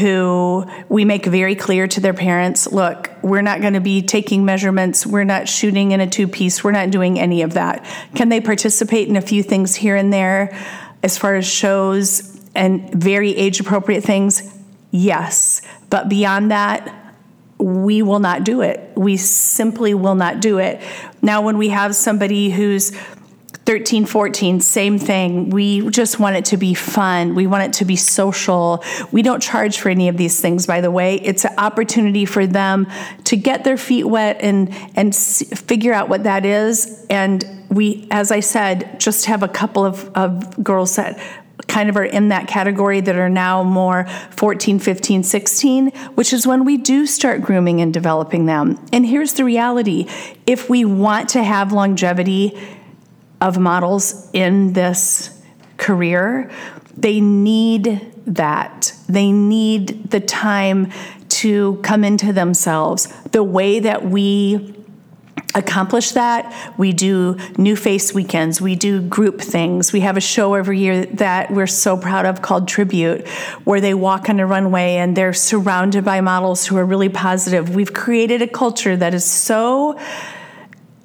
who 0.00 0.66
we 0.90 1.04
make 1.06 1.24
very 1.24 1.54
clear 1.54 1.86
to 1.86 1.98
their 1.98 2.12
parents 2.12 2.70
look 2.70 3.10
we're 3.22 3.40
not 3.40 3.62
going 3.62 3.72
to 3.72 3.80
be 3.80 4.02
taking 4.02 4.44
measurements. 4.44 5.06
We're 5.06 5.24
not 5.24 5.48
shooting 5.48 5.92
in 5.92 6.00
a 6.00 6.06
two 6.06 6.28
piece 6.28 6.62
we're 6.62 6.72
not 6.72 6.90
doing 6.90 7.18
any 7.18 7.40
of 7.40 7.54
that. 7.54 7.86
Can 8.14 8.28
they 8.28 8.40
participate 8.40 9.08
in 9.08 9.16
a 9.16 9.22
few 9.22 9.42
things 9.42 9.74
here 9.74 9.96
and 9.96 10.12
there? 10.12 10.56
As 11.02 11.16
far 11.16 11.34
as 11.34 11.46
shows 11.46 12.38
and 12.54 12.92
very 12.92 13.34
age 13.34 13.60
appropriate 13.60 14.02
things 14.02 14.42
yes. 14.90 15.62
But 15.88 16.08
beyond 16.08 16.50
that 16.50 17.05
we 17.58 18.02
will 18.02 18.18
not 18.18 18.44
do 18.44 18.60
it. 18.60 18.92
We 18.96 19.16
simply 19.16 19.94
will 19.94 20.14
not 20.14 20.40
do 20.40 20.58
it. 20.58 20.80
Now, 21.22 21.42
when 21.42 21.58
we 21.58 21.70
have 21.70 21.96
somebody 21.96 22.50
who's 22.50 22.92
13, 23.66 24.06
14, 24.06 24.60
same 24.60 24.96
thing. 24.96 25.50
We 25.50 25.90
just 25.90 26.20
want 26.20 26.36
it 26.36 26.44
to 26.46 26.56
be 26.56 26.72
fun. 26.72 27.34
We 27.34 27.48
want 27.48 27.64
it 27.64 27.72
to 27.74 27.84
be 27.84 27.96
social. 27.96 28.82
We 29.10 29.22
don't 29.22 29.42
charge 29.42 29.78
for 29.78 29.88
any 29.88 30.08
of 30.08 30.16
these 30.16 30.40
things, 30.40 30.66
by 30.68 30.80
the 30.80 30.90
way. 30.90 31.16
It's 31.16 31.44
an 31.44 31.54
opportunity 31.58 32.26
for 32.26 32.46
them 32.46 32.86
to 33.24 33.36
get 33.36 33.64
their 33.64 33.76
feet 33.76 34.04
wet 34.04 34.36
and, 34.40 34.72
and 34.94 35.14
figure 35.14 35.92
out 35.92 36.08
what 36.08 36.22
that 36.22 36.46
is. 36.46 37.04
And 37.10 37.44
we, 37.68 38.06
as 38.12 38.30
I 38.30 38.38
said, 38.38 39.00
just 39.00 39.26
have 39.26 39.42
a 39.42 39.48
couple 39.48 39.84
of, 39.84 40.08
of 40.14 40.62
girls 40.62 40.94
that 40.94 41.18
kind 41.68 41.88
of 41.88 41.96
are 41.96 42.04
in 42.04 42.28
that 42.28 42.48
category 42.48 43.00
that 43.00 43.16
are 43.16 43.28
now 43.28 43.62
more 43.62 44.06
14, 44.30 44.78
15, 44.78 45.22
16, 45.22 45.90
which 46.14 46.32
is 46.32 46.46
when 46.46 46.64
we 46.64 46.76
do 46.76 47.06
start 47.06 47.42
grooming 47.42 47.80
and 47.80 47.92
developing 47.92 48.46
them. 48.46 48.78
And 48.92 49.06
here's 49.06 49.34
the 49.34 49.44
reality 49.44 50.08
if 50.46 50.68
we 50.68 50.84
want 50.84 51.30
to 51.30 51.42
have 51.42 51.72
longevity, 51.72 52.56
of 53.40 53.58
models 53.58 54.28
in 54.32 54.72
this 54.72 55.42
career, 55.76 56.50
they 56.96 57.20
need 57.20 58.12
that. 58.26 58.92
They 59.08 59.30
need 59.30 60.10
the 60.10 60.20
time 60.20 60.90
to 61.28 61.76
come 61.82 62.02
into 62.02 62.32
themselves. 62.32 63.06
The 63.32 63.44
way 63.44 63.80
that 63.80 64.06
we 64.06 64.74
accomplish 65.56 66.12
that, 66.12 66.74
we 66.76 66.92
do 66.92 67.36
new 67.56 67.74
face 67.74 68.14
weekends, 68.14 68.60
we 68.60 68.76
do 68.76 69.00
group 69.00 69.40
things. 69.40 69.92
We 69.92 70.00
have 70.00 70.16
a 70.16 70.20
show 70.20 70.54
every 70.54 70.78
year 70.78 71.06
that 71.06 71.50
we're 71.50 71.66
so 71.66 71.96
proud 71.96 72.26
of 72.26 72.42
called 72.42 72.68
Tribute, 72.68 73.26
where 73.64 73.80
they 73.80 73.94
walk 73.94 74.28
on 74.28 74.38
a 74.38 74.46
runway 74.46 74.96
and 74.96 75.16
they're 75.16 75.32
surrounded 75.32 76.04
by 76.04 76.20
models 76.20 76.66
who 76.66 76.76
are 76.76 76.84
really 76.84 77.08
positive. 77.08 77.74
We've 77.74 77.92
created 77.92 78.42
a 78.42 78.46
culture 78.46 78.96
that 78.96 79.14
is 79.14 79.24
so 79.24 79.98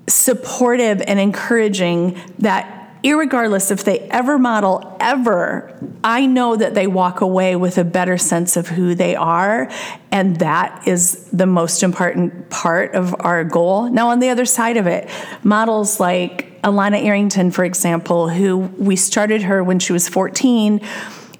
supportive 0.07 1.01
and 1.07 1.19
encouraging 1.19 2.19
that 2.39 2.80
irregardless 3.03 3.71
if 3.71 3.83
they 3.83 3.99
ever 4.09 4.37
model 4.37 4.95
ever 4.99 5.75
i 6.03 6.25
know 6.25 6.55
that 6.55 6.75
they 6.75 6.85
walk 6.85 7.21
away 7.21 7.55
with 7.55 7.77
a 7.77 7.83
better 7.83 8.17
sense 8.17 8.55
of 8.55 8.67
who 8.67 8.93
they 8.93 9.15
are 9.15 9.69
and 10.11 10.37
that 10.37 10.87
is 10.87 11.25
the 11.31 11.45
most 11.45 11.81
important 11.81 12.49
part 12.49 12.93
of 12.93 13.15
our 13.21 13.43
goal 13.43 13.89
now 13.89 14.09
on 14.09 14.19
the 14.19 14.29
other 14.29 14.45
side 14.45 14.77
of 14.77 14.85
it 14.85 15.09
models 15.43 15.99
like 15.99 16.61
Alanna 16.61 17.03
Arrington 17.03 17.49
for 17.49 17.65
example 17.65 18.29
who 18.29 18.57
we 18.57 18.95
started 18.95 19.41
her 19.43 19.63
when 19.63 19.79
she 19.79 19.93
was 19.93 20.07
14 20.07 20.79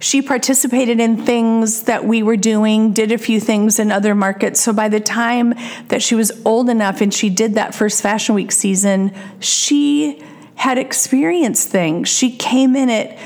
she 0.01 0.23
participated 0.23 0.99
in 0.99 1.25
things 1.25 1.83
that 1.83 2.05
we 2.05 2.23
were 2.23 2.35
doing, 2.35 2.91
did 2.91 3.11
a 3.11 3.19
few 3.19 3.39
things 3.39 3.77
in 3.77 3.91
other 3.91 4.15
markets. 4.15 4.59
So 4.59 4.73
by 4.73 4.89
the 4.89 4.99
time 4.99 5.53
that 5.89 6.01
she 6.01 6.15
was 6.15 6.31
old 6.43 6.69
enough 6.69 7.01
and 7.01 7.13
she 7.13 7.29
did 7.29 7.53
that 7.53 7.75
first 7.75 8.01
Fashion 8.01 8.33
Week 8.33 8.51
season, 8.51 9.13
she 9.39 10.23
had 10.61 10.77
experienced 10.77 11.69
things. 11.69 12.07
She 12.07 12.37
came 12.37 12.75
in 12.75 12.87
it 12.87 13.17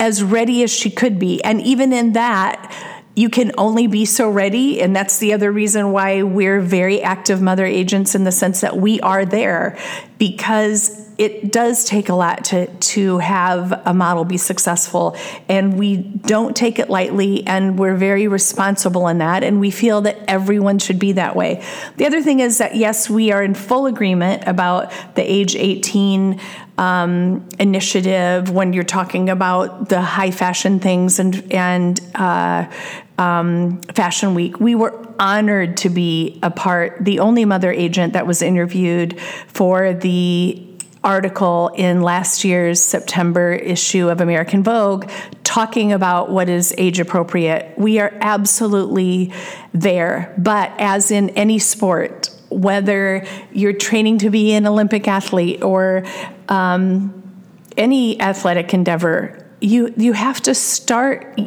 as 0.00 0.22
ready 0.22 0.62
as 0.62 0.70
she 0.70 0.88
could 0.88 1.18
be. 1.18 1.44
And 1.44 1.60
even 1.60 1.92
in 1.92 2.14
that, 2.14 2.74
you 3.14 3.28
can 3.28 3.52
only 3.58 3.86
be 3.86 4.04
so 4.04 4.30
ready. 4.30 4.80
And 4.80 4.96
that's 4.96 5.18
the 5.18 5.34
other 5.34 5.52
reason 5.52 5.92
why 5.92 6.22
we're 6.22 6.60
very 6.60 7.02
active 7.02 7.42
mother 7.42 7.66
agents 7.66 8.14
in 8.14 8.24
the 8.24 8.32
sense 8.32 8.62
that 8.62 8.76
we 8.76 9.00
are 9.00 9.24
there 9.24 9.78
because 10.18 11.02
it 11.18 11.52
does 11.52 11.84
take 11.84 12.08
a 12.08 12.14
lot 12.14 12.44
to, 12.46 12.66
to 12.66 13.18
have 13.18 13.82
a 13.84 13.92
model 13.92 14.24
be 14.24 14.38
successful. 14.38 15.14
And 15.48 15.78
we 15.78 15.98
don't 15.98 16.56
take 16.56 16.78
it 16.78 16.88
lightly, 16.88 17.46
and 17.46 17.78
we're 17.78 17.96
very 17.96 18.28
responsible 18.28 19.06
in 19.08 19.18
that. 19.18 19.44
And 19.44 19.60
we 19.60 19.70
feel 19.70 20.00
that 20.02 20.18
everyone 20.26 20.78
should 20.78 20.98
be 20.98 21.12
that 21.12 21.36
way. 21.36 21.62
The 21.98 22.06
other 22.06 22.22
thing 22.22 22.40
is 22.40 22.58
that, 22.58 22.76
yes, 22.76 23.10
we 23.10 23.30
are 23.30 23.42
in 23.42 23.54
full 23.54 23.86
agreement 23.86 24.44
about 24.46 24.90
the 25.14 25.22
age 25.22 25.54
18 25.54 26.40
um, 26.82 27.48
initiative 27.60 28.50
when 28.50 28.72
you're 28.72 28.82
talking 28.82 29.30
about 29.30 29.88
the 29.88 30.00
high 30.00 30.32
fashion 30.32 30.80
things 30.80 31.20
and 31.20 31.52
and 31.52 32.00
uh, 32.16 32.68
um, 33.18 33.80
Fashion 33.94 34.34
Week. 34.34 34.58
We 34.58 34.74
were 34.74 34.92
honored 35.20 35.76
to 35.78 35.88
be 35.88 36.40
a 36.42 36.50
part, 36.50 37.04
the 37.04 37.20
only 37.20 37.44
mother 37.44 37.70
agent 37.70 38.14
that 38.14 38.26
was 38.26 38.42
interviewed 38.42 39.20
for 39.46 39.94
the 39.94 40.66
article 41.04 41.68
in 41.76 42.02
last 42.02 42.42
year's 42.42 42.82
September 42.82 43.52
issue 43.52 44.08
of 44.08 44.20
American 44.20 44.64
Vogue 44.64 45.08
talking 45.44 45.92
about 45.92 46.30
what 46.30 46.48
is 46.48 46.74
age 46.78 46.98
appropriate. 46.98 47.78
We 47.78 48.00
are 48.00 48.12
absolutely 48.20 49.32
there, 49.72 50.34
but 50.36 50.72
as 50.78 51.12
in 51.12 51.30
any 51.30 51.60
sport, 51.60 52.31
whether 52.56 53.26
you're 53.52 53.72
training 53.72 54.18
to 54.18 54.30
be 54.30 54.52
an 54.52 54.66
Olympic 54.66 55.08
athlete 55.08 55.62
or 55.62 56.04
um, 56.48 57.22
any 57.76 58.20
athletic 58.20 58.74
endeavor, 58.74 59.38
you 59.60 59.92
you 59.96 60.12
have 60.12 60.40
to 60.42 60.54
start 60.54 61.38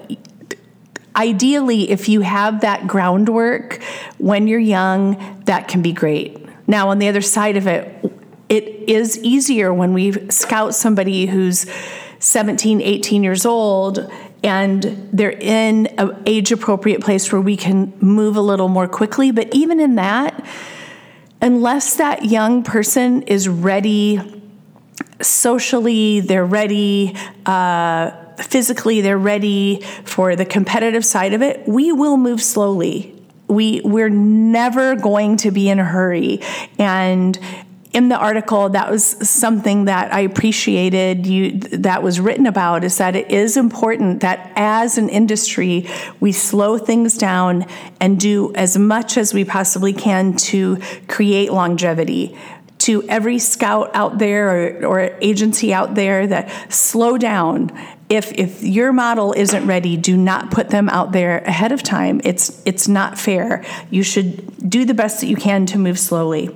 ideally 1.16 1.90
if 1.90 2.10
you 2.10 2.22
have 2.22 2.62
that 2.62 2.88
groundwork 2.88 3.82
when 4.18 4.48
you're 4.48 4.60
young 4.60 5.42
that 5.46 5.68
can 5.68 5.82
be 5.82 5.94
great. 5.94 6.46
Now 6.68 6.90
on 6.90 7.00
the 7.00 7.08
other 7.08 7.22
side 7.22 7.58
of 7.58 7.68
it 7.68 8.12
it 8.50 8.64
is 8.88 9.18
easier 9.20 9.74
when 9.74 9.94
we 9.94 10.30
scout 10.30 10.76
somebody 10.76 11.26
who's 11.26 11.66
17 12.20 12.82
18 12.82 13.24
years 13.24 13.46
old 13.46 14.12
and 14.44 15.10
they're 15.12 15.32
in 15.32 15.88
an 15.88 16.22
age 16.28 16.52
appropriate 16.52 17.02
place 17.02 17.32
where 17.32 17.42
we 17.42 17.58
can 17.58 17.92
move 18.00 18.36
a 18.36 18.42
little 18.42 18.68
more 18.68 18.88
quickly. 18.88 19.32
But 19.32 19.54
even 19.56 19.80
in 19.80 19.96
that 19.96 20.46
unless 21.46 21.96
that 21.96 22.26
young 22.26 22.64
person 22.64 23.22
is 23.22 23.48
ready 23.48 24.20
socially 25.22 26.20
they're 26.20 26.46
ready 26.46 27.16
uh, 27.46 28.12
physically 28.38 29.02
they're 29.02 29.18
ready 29.18 29.82
for 30.04 30.36
the 30.36 30.46
competitive 30.46 31.06
side 31.06 31.34
of 31.34 31.42
it, 31.42 31.68
we 31.68 31.92
will 31.92 32.18
move 32.18 32.42
slowly. 32.42 33.12
We 33.48 33.82
we're 33.84 34.10
never 34.10 34.96
going 34.96 35.38
to 35.38 35.52
be 35.52 35.70
in 35.70 35.80
a 35.80 35.86
hurry. 35.86 36.42
And 36.80 37.38
in 37.96 38.10
the 38.10 38.18
article 38.18 38.68
that 38.68 38.92
was 38.92 39.06
something 39.06 39.86
that 39.86 40.14
I 40.14 40.20
appreciated 40.20 41.26
you 41.26 41.60
that 41.60 42.04
was 42.04 42.20
written 42.20 42.46
about 42.46 42.84
is 42.84 42.98
that 42.98 43.16
it 43.16 43.32
is 43.32 43.56
important 43.56 44.20
that 44.20 44.52
as 44.58 44.98
an 44.98 45.08
industry 45.08 45.88
we 46.20 46.34
slow 46.34 46.78
things 46.78 47.18
down 47.18 47.66
and 48.02 48.20
do 48.20 48.54
as 48.54 48.78
much 48.78 49.18
as 49.18 49.34
we 49.34 49.46
possibly 49.46 49.94
can 49.94 50.36
to 50.36 50.78
create 51.08 51.54
longevity 51.54 52.38
to 52.80 53.02
every 53.04 53.40
scout 53.40 53.92
out 53.96 54.18
there 54.18 54.50
or, 54.50 54.86
or, 54.86 55.18
agency 55.22 55.74
out 55.74 55.96
there 55.96 56.28
that 56.28 56.52
slow 56.72 57.18
down 57.18 57.72
if 58.10 58.34
if 58.34 58.62
your 58.62 58.92
model 58.92 59.34
isn't 59.34 59.66
ready, 59.66 59.96
do 59.96 60.18
not 60.18 60.52
put 60.52 60.70
them 60.70 60.90
out 60.90 61.14
there 61.14 61.40
ahead 61.40 61.72
of 61.72 61.82
time. 61.82 62.20
It's 62.24 62.62
it's 62.66 62.88
not 62.88 63.18
fair. 63.18 63.64
You 63.90 64.04
should 64.04 64.70
do 64.70 64.86
the 64.86 64.94
best 64.94 65.22
that 65.22 65.28
you 65.28 65.38
can 65.38 65.66
to 65.68 65.80
move 65.80 65.98
slowly. 65.98 66.56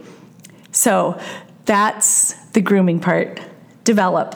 So 0.80 1.20
that's 1.66 2.34
the 2.52 2.62
grooming 2.62 3.00
part. 3.00 3.42
Develop. 3.84 4.36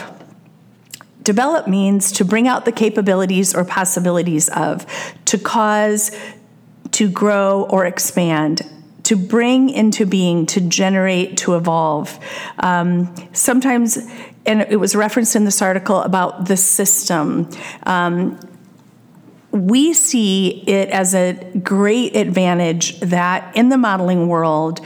Develop 1.22 1.68
means 1.68 2.12
to 2.14 2.26
bring 2.26 2.48
out 2.48 2.66
the 2.66 2.72
capabilities 2.72 3.56
or 3.56 3.64
possibilities 3.64 4.50
of, 4.50 4.86
to 5.26 5.38
cause, 5.38 6.12
to 6.92 7.10
grow 7.10 7.64
or 7.70 7.86
expand 7.86 8.70
to 9.04 9.18
bring 9.18 9.70
into 9.70 10.06
being, 10.06 10.46
to 10.46 10.62
generate, 10.62 11.36
to 11.36 11.56
evolve. 11.58 12.18
Um, 12.60 13.14
sometimes 13.34 13.98
and 14.46 14.62
it 14.62 14.78
was 14.78 14.96
referenced 14.96 15.36
in 15.36 15.46
this 15.46 15.62
article 15.62 16.00
about 16.00 16.48
the 16.48 16.58
system. 16.58 17.50
Um, 17.84 18.40
we 19.52 19.94
see 19.94 20.64
it 20.68 20.90
as 20.90 21.14
a 21.14 21.34
great 21.64 22.16
advantage 22.16 23.00
that 23.02 23.56
in 23.56 23.70
the 23.70 23.78
modeling 23.78 24.28
world, 24.28 24.82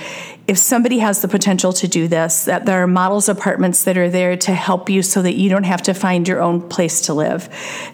if 0.48 0.58
somebody 0.58 1.00
has 1.00 1.22
the 1.22 1.28
potential 1.28 1.74
to 1.74 1.90
do 1.90 2.08
this, 2.08 2.46
that 2.46 2.66
there 2.66 2.82
are 2.82 2.88
models 2.88 3.28
apartments 3.28 3.84
that 3.84 3.98
are 3.98 4.10
there 4.10 4.38
to 4.38 4.54
help 4.54 4.90
you 4.90 5.02
so 5.02 5.22
that 5.22 5.36
you 5.36 5.50
don't 5.50 5.66
have 5.66 5.82
to 5.82 5.94
find 5.94 6.26
your 6.26 6.42
own 6.42 6.62
place 6.70 7.02
to 7.02 7.14
live, 7.14 7.50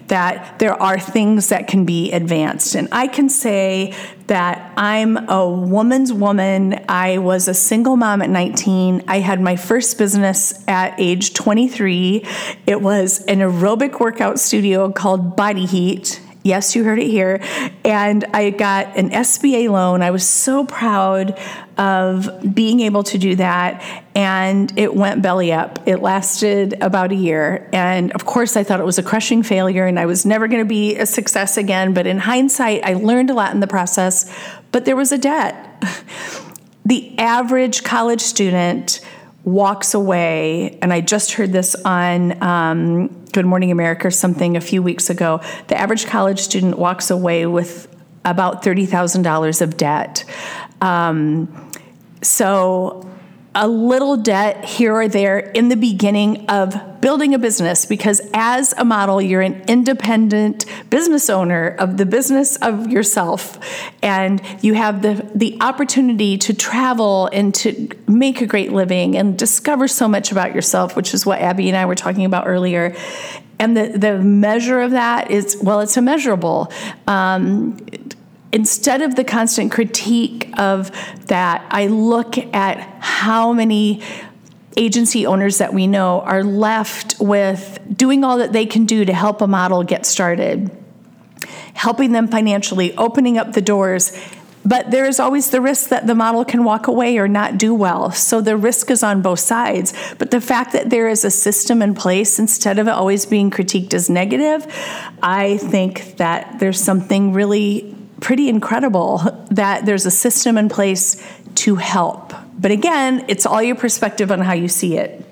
that 0.07 0.59
there 0.59 0.79
are 0.79 0.99
things 0.99 1.49
that 1.49 1.67
can 1.67 1.83
be 1.83 2.11
advanced. 2.11 2.75
And 2.75 2.87
I 2.91 3.07
can 3.07 3.27
say 3.27 3.95
that 4.27 4.71
I'm 4.77 5.29
a 5.29 5.49
woman's 5.49 6.13
woman. 6.13 6.85
I 6.87 7.17
was 7.17 7.47
a 7.47 7.55
single 7.55 7.97
mom 7.97 8.21
at 8.21 8.29
19. 8.29 9.03
I 9.07 9.19
had 9.19 9.41
my 9.41 9.55
first 9.55 9.97
business 9.97 10.63
at 10.67 10.93
age 10.99 11.33
23. 11.33 12.23
It 12.67 12.81
was 12.81 13.25
an 13.25 13.39
aerobic 13.39 13.99
workout 13.99 14.39
studio 14.39 14.91
called 14.91 15.35
Body 15.35 15.65
Heat 15.65 16.21
Yes, 16.43 16.75
you 16.75 16.83
heard 16.83 16.99
it 16.99 17.07
here. 17.07 17.39
And 17.85 18.25
I 18.33 18.49
got 18.49 18.97
an 18.97 19.11
SBA 19.11 19.69
loan. 19.69 20.01
I 20.01 20.11
was 20.11 20.27
so 20.27 20.65
proud 20.65 21.39
of 21.77 22.53
being 22.53 22.81
able 22.81 23.03
to 23.03 23.17
do 23.17 23.35
that. 23.37 23.81
And 24.13 24.77
it 24.77 24.93
went 24.93 25.21
belly 25.21 25.53
up. 25.53 25.87
It 25.87 25.97
lasted 25.97 26.75
about 26.81 27.13
a 27.13 27.15
year. 27.15 27.69
And 27.71 28.11
of 28.11 28.25
course, 28.25 28.57
I 28.57 28.63
thought 28.63 28.81
it 28.81 28.85
was 28.85 28.99
a 28.99 29.03
crushing 29.03 29.41
failure 29.41 29.85
and 29.85 29.97
I 29.97 30.05
was 30.05 30.25
never 30.25 30.49
going 30.49 30.61
to 30.61 30.67
be 30.67 30.97
a 30.97 31.05
success 31.05 31.55
again. 31.55 31.93
But 31.93 32.07
in 32.07 32.19
hindsight, 32.19 32.83
I 32.83 32.95
learned 32.95 33.29
a 33.29 33.33
lot 33.33 33.53
in 33.53 33.61
the 33.61 33.67
process. 33.67 34.31
But 34.73 34.83
there 34.83 34.97
was 34.97 35.13
a 35.13 35.17
debt. 35.17 35.81
the 36.85 37.17
average 37.17 37.83
college 37.83 38.21
student 38.21 38.99
walks 39.45 39.93
away, 39.93 40.77
and 40.81 40.93
I 40.93 41.01
just 41.01 41.33
heard 41.33 41.51
this 41.51 41.75
on 41.75 42.41
um, 42.41 43.22
Good 43.33 43.45
Morning 43.45 43.71
America 43.71 44.07
or 44.07 44.11
something 44.11 44.55
a 44.55 44.61
few 44.61 44.83
weeks 44.83 45.09
ago. 45.09 45.41
The 45.67 45.77
average 45.77 46.05
college 46.05 46.39
student 46.39 46.77
walks 46.77 47.09
away 47.09 47.45
with 47.47 47.87
about 48.23 48.63
$30,000 48.63 49.61
of 49.61 49.75
debt. 49.75 50.23
Um, 50.81 51.71
so 52.21 53.09
a 53.55 53.67
little 53.67 54.17
debt 54.17 54.65
here 54.65 54.93
or 54.95 55.07
there 55.07 55.37
in 55.37 55.69
the 55.69 55.75
beginning 55.75 56.45
of 56.49 56.75
building 57.01 57.33
a 57.33 57.39
business 57.39 57.85
because 57.85 58.21
as 58.33 58.73
a 58.77 58.85
model 58.85 59.21
you're 59.21 59.41
an 59.41 59.61
independent 59.67 60.65
business 60.89 61.29
owner 61.29 61.75
of 61.79 61.97
the 61.97 62.05
business 62.05 62.55
of 62.57 62.87
yourself 62.89 63.59
and 64.01 64.41
you 64.61 64.73
have 64.73 65.01
the 65.01 65.29
the 65.35 65.57
opportunity 65.59 66.37
to 66.37 66.53
travel 66.53 67.29
and 67.33 67.53
to 67.53 67.89
make 68.07 68.41
a 68.41 68.45
great 68.45 68.71
living 68.71 69.17
and 69.17 69.37
discover 69.37 69.87
so 69.87 70.07
much 70.07 70.31
about 70.31 70.55
yourself 70.55 70.95
which 70.95 71.13
is 71.13 71.25
what 71.25 71.41
Abby 71.41 71.67
and 71.67 71.77
I 71.77 71.85
were 71.85 71.95
talking 71.95 72.25
about 72.25 72.47
earlier. 72.47 72.95
And 73.59 73.77
the 73.77 73.97
the 73.97 74.17
measure 74.17 74.81
of 74.81 74.91
that 74.91 75.31
is 75.31 75.57
well 75.61 75.81
it's 75.81 75.97
immeasurable. 75.97 76.71
Um, 77.07 77.77
instead 78.53 79.01
of 79.01 79.15
the 79.15 79.23
constant 79.23 79.71
critique 79.71 80.47
of 80.57 80.91
that, 81.25 81.65
I 81.69 81.87
look 81.87 82.37
at 82.37 82.79
how 83.01 83.51
many 83.51 84.01
agency 84.77 85.25
owners 85.25 85.57
that 85.57 85.73
we 85.73 85.87
know 85.87 86.21
are 86.21 86.43
left 86.43 87.19
with 87.19 87.79
doing 87.93 88.23
all 88.23 88.37
that 88.37 88.53
they 88.53 88.65
can 88.65 88.85
do 88.85 89.03
to 89.05 89.13
help 89.13 89.41
a 89.41 89.47
model 89.47 89.83
get 89.83 90.05
started, 90.05 90.71
helping 91.73 92.11
them 92.11 92.27
financially, 92.27 92.95
opening 92.95 93.37
up 93.37 93.53
the 93.53 93.61
doors. 93.61 94.17
But 94.65 94.91
there 94.91 95.05
is 95.05 95.19
always 95.19 95.49
the 95.49 95.59
risk 95.59 95.89
that 95.89 96.07
the 96.07 96.15
model 96.15 96.45
can 96.45 96.63
walk 96.63 96.87
away 96.87 97.17
or 97.17 97.27
not 97.27 97.57
do 97.57 97.73
well. 97.73 98.11
So 98.11 98.39
the 98.39 98.55
risk 98.55 98.89
is 98.89 99.03
on 99.03 99.21
both 99.21 99.39
sides. 99.39 99.93
But 100.17 100.31
the 100.31 100.39
fact 100.39 100.71
that 100.73 100.89
there 100.89 101.09
is 101.09 101.25
a 101.25 101.31
system 101.31 101.81
in 101.81 101.95
place 101.95 102.39
instead 102.39 102.79
of 102.79 102.87
it 102.87 102.91
always 102.91 103.25
being 103.25 103.51
critiqued 103.51 103.93
as 103.93 104.09
negative, 104.09 104.65
I 105.21 105.57
think 105.57 106.17
that 106.17 106.59
there's 106.59 106.79
something 106.79 107.33
really 107.33 107.93
pretty 108.23 108.47
incredible 108.47 109.17
that 109.51 109.85
there's 109.85 110.05
a 110.05 110.11
system 110.11 110.57
in 110.57 110.69
place 110.69 111.21
to 111.55 111.75
help. 111.75 112.33
But 112.57 112.71
again, 112.71 113.25
it's 113.27 113.45
all 113.45 113.61
your 113.61 113.75
perspective 113.75 114.31
on 114.31 114.39
how 114.39 114.53
you 114.53 114.69
see 114.69 114.97
it. 114.97 115.23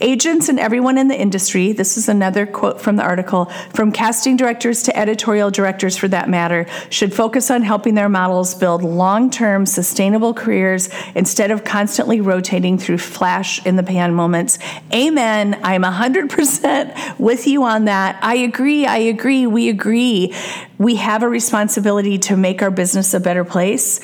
Agents 0.00 0.48
and 0.48 0.58
everyone 0.60 0.98
in 0.98 1.08
the 1.08 1.18
industry, 1.18 1.72
this 1.72 1.96
is 1.96 2.08
another 2.08 2.46
quote 2.46 2.80
from 2.80 2.96
the 2.96 3.02
article, 3.02 3.46
from 3.74 3.92
casting 3.92 4.36
directors 4.36 4.82
to 4.84 4.96
editorial 4.96 5.50
directors 5.50 5.96
for 5.96 6.08
that 6.08 6.28
matter, 6.28 6.66
should 6.90 7.14
focus 7.14 7.50
on 7.50 7.62
helping 7.62 7.94
their 7.94 8.08
models 8.08 8.54
build 8.54 8.82
long 8.82 9.30
term 9.30 9.66
sustainable 9.66 10.34
careers 10.34 10.88
instead 11.14 11.50
of 11.50 11.64
constantly 11.64 12.20
rotating 12.20 12.78
through 12.78 12.98
flash 12.98 13.64
in 13.66 13.76
the 13.76 13.82
pan 13.82 14.14
moments. 14.14 14.58
Amen. 14.92 15.58
I'm 15.62 15.82
100% 15.82 17.18
with 17.18 17.46
you 17.46 17.64
on 17.64 17.86
that. 17.86 18.18
I 18.22 18.36
agree. 18.36 18.86
I 18.86 18.98
agree. 18.98 19.46
We 19.46 19.68
agree. 19.68 20.34
We 20.78 20.96
have 20.96 21.22
a 21.22 21.28
responsibility 21.28 22.18
to 22.18 22.36
make 22.36 22.62
our 22.62 22.70
business 22.70 23.14
a 23.14 23.20
better 23.20 23.44
place 23.44 24.00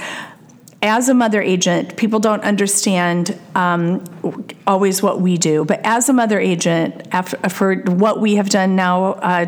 as 0.83 1.09
a 1.09 1.15
mother 1.15 1.41
agent, 1.41 1.97
people 1.97 2.19
don't 2.19 2.43
understand 2.43 3.39
um, 3.55 4.05
always 4.67 5.01
what 5.01 5.21
we 5.21 5.39
do, 5.39 5.65
but 5.65 5.81
as 5.85 6.09
a 6.09 6.13
mother 6.13 6.41
agent, 6.41 7.07
after, 7.13 7.37
for 7.49 7.77
what 7.77 8.21
we 8.21 8.35
have 8.35 8.51
done 8.51 8.75
now, 8.75 9.13
uh, 9.13 9.47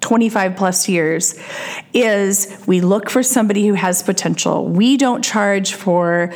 25 0.00 0.56
plus 0.56 0.88
years, 0.88 1.38
is 1.94 2.62
we 2.66 2.80
look 2.80 3.08
for 3.08 3.22
somebody 3.22 3.66
who 3.66 3.74
has 3.74 4.02
potential. 4.02 4.66
We 4.66 4.96
don't 4.96 5.22
charge 5.22 5.74
for 5.74 6.32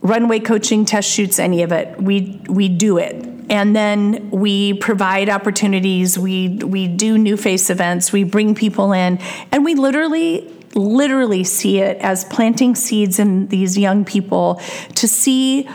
runway 0.00 0.38
coaching, 0.38 0.84
test 0.84 1.10
shoots, 1.10 1.38
any 1.38 1.62
of 1.62 1.72
it. 1.72 2.00
We 2.00 2.40
we 2.48 2.68
do 2.68 2.98
it. 2.98 3.26
And 3.48 3.76
then 3.76 4.30
we 4.30 4.74
provide 4.74 5.28
opportunities, 5.28 6.18
we 6.18 6.58
we 6.58 6.88
do 6.88 7.16
new 7.16 7.36
face 7.36 7.70
events, 7.70 8.12
we 8.12 8.24
bring 8.24 8.54
people 8.54 8.92
in, 8.92 9.18
and 9.50 9.64
we 9.64 9.74
literally 9.74 10.52
literally 10.76 11.42
see 11.42 11.78
it 11.78 11.96
as 11.98 12.24
planting 12.24 12.74
seeds 12.74 13.18
in 13.18 13.48
these 13.48 13.76
young 13.76 14.04
people 14.04 14.60
to 14.94 15.08
see 15.08 15.68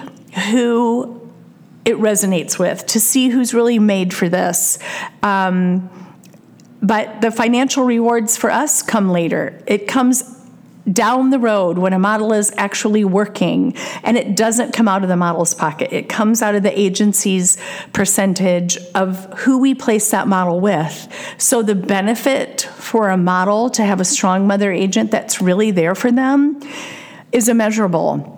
who 0.51 1.19
it 1.83 1.97
resonates 1.97 2.59
with, 2.59 2.85
to 2.85 2.99
see 2.99 3.29
who's 3.29 3.53
really 3.53 3.79
made 3.79 4.13
for 4.13 4.29
this. 4.29 4.77
Um, 5.23 5.89
but 6.81 7.21
the 7.21 7.31
financial 7.31 7.83
rewards 7.83 8.37
for 8.37 8.51
us 8.51 8.81
come 8.81 9.09
later. 9.09 9.61
It 9.67 9.87
comes 9.87 10.40
down 10.91 11.29
the 11.29 11.39
road 11.39 11.77
when 11.77 11.93
a 11.93 11.99
model 11.99 12.33
is 12.33 12.51
actually 12.57 13.03
working 13.03 13.75
and 14.03 14.17
it 14.17 14.35
doesn't 14.35 14.73
come 14.73 14.87
out 14.87 15.03
of 15.03 15.09
the 15.09 15.15
model's 15.15 15.53
pocket. 15.53 15.93
It 15.93 16.09
comes 16.09 16.41
out 16.41 16.55
of 16.55 16.63
the 16.63 16.79
agency's 16.79 17.57
percentage 17.93 18.77
of 18.95 19.25
who 19.39 19.59
we 19.59 19.75
place 19.75 20.09
that 20.11 20.27
model 20.27 20.59
with. 20.59 21.07
So 21.37 21.61
the 21.61 21.75
benefit 21.75 22.61
for 22.61 23.09
a 23.09 23.17
model 23.17 23.69
to 23.71 23.83
have 23.83 24.01
a 24.01 24.05
strong 24.05 24.47
mother 24.47 24.71
agent 24.71 25.11
that's 25.11 25.41
really 25.41 25.71
there 25.71 25.95
for 25.95 26.11
them 26.11 26.59
is 27.31 27.47
immeasurable. 27.47 28.37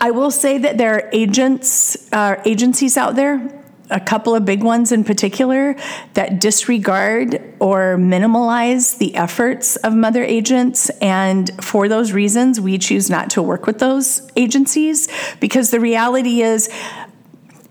I 0.00 0.10
will 0.10 0.30
say 0.30 0.58
that 0.58 0.78
there 0.78 0.94
are 0.94 1.10
agents, 1.12 2.12
uh, 2.12 2.40
agencies 2.44 2.96
out 2.96 3.14
there 3.14 3.57
a 3.90 4.00
couple 4.00 4.34
of 4.34 4.44
big 4.44 4.62
ones 4.62 4.92
in 4.92 5.04
particular 5.04 5.76
that 6.14 6.40
disregard 6.40 7.42
or 7.58 7.96
minimalize 7.96 8.98
the 8.98 9.14
efforts 9.14 9.76
of 9.76 9.94
mother 9.94 10.22
agents. 10.22 10.90
And 11.00 11.50
for 11.62 11.88
those 11.88 12.12
reasons, 12.12 12.60
we 12.60 12.78
choose 12.78 13.08
not 13.08 13.30
to 13.30 13.42
work 13.42 13.66
with 13.66 13.78
those 13.78 14.30
agencies 14.36 15.08
because 15.40 15.70
the 15.70 15.80
reality 15.80 16.42
is, 16.42 16.68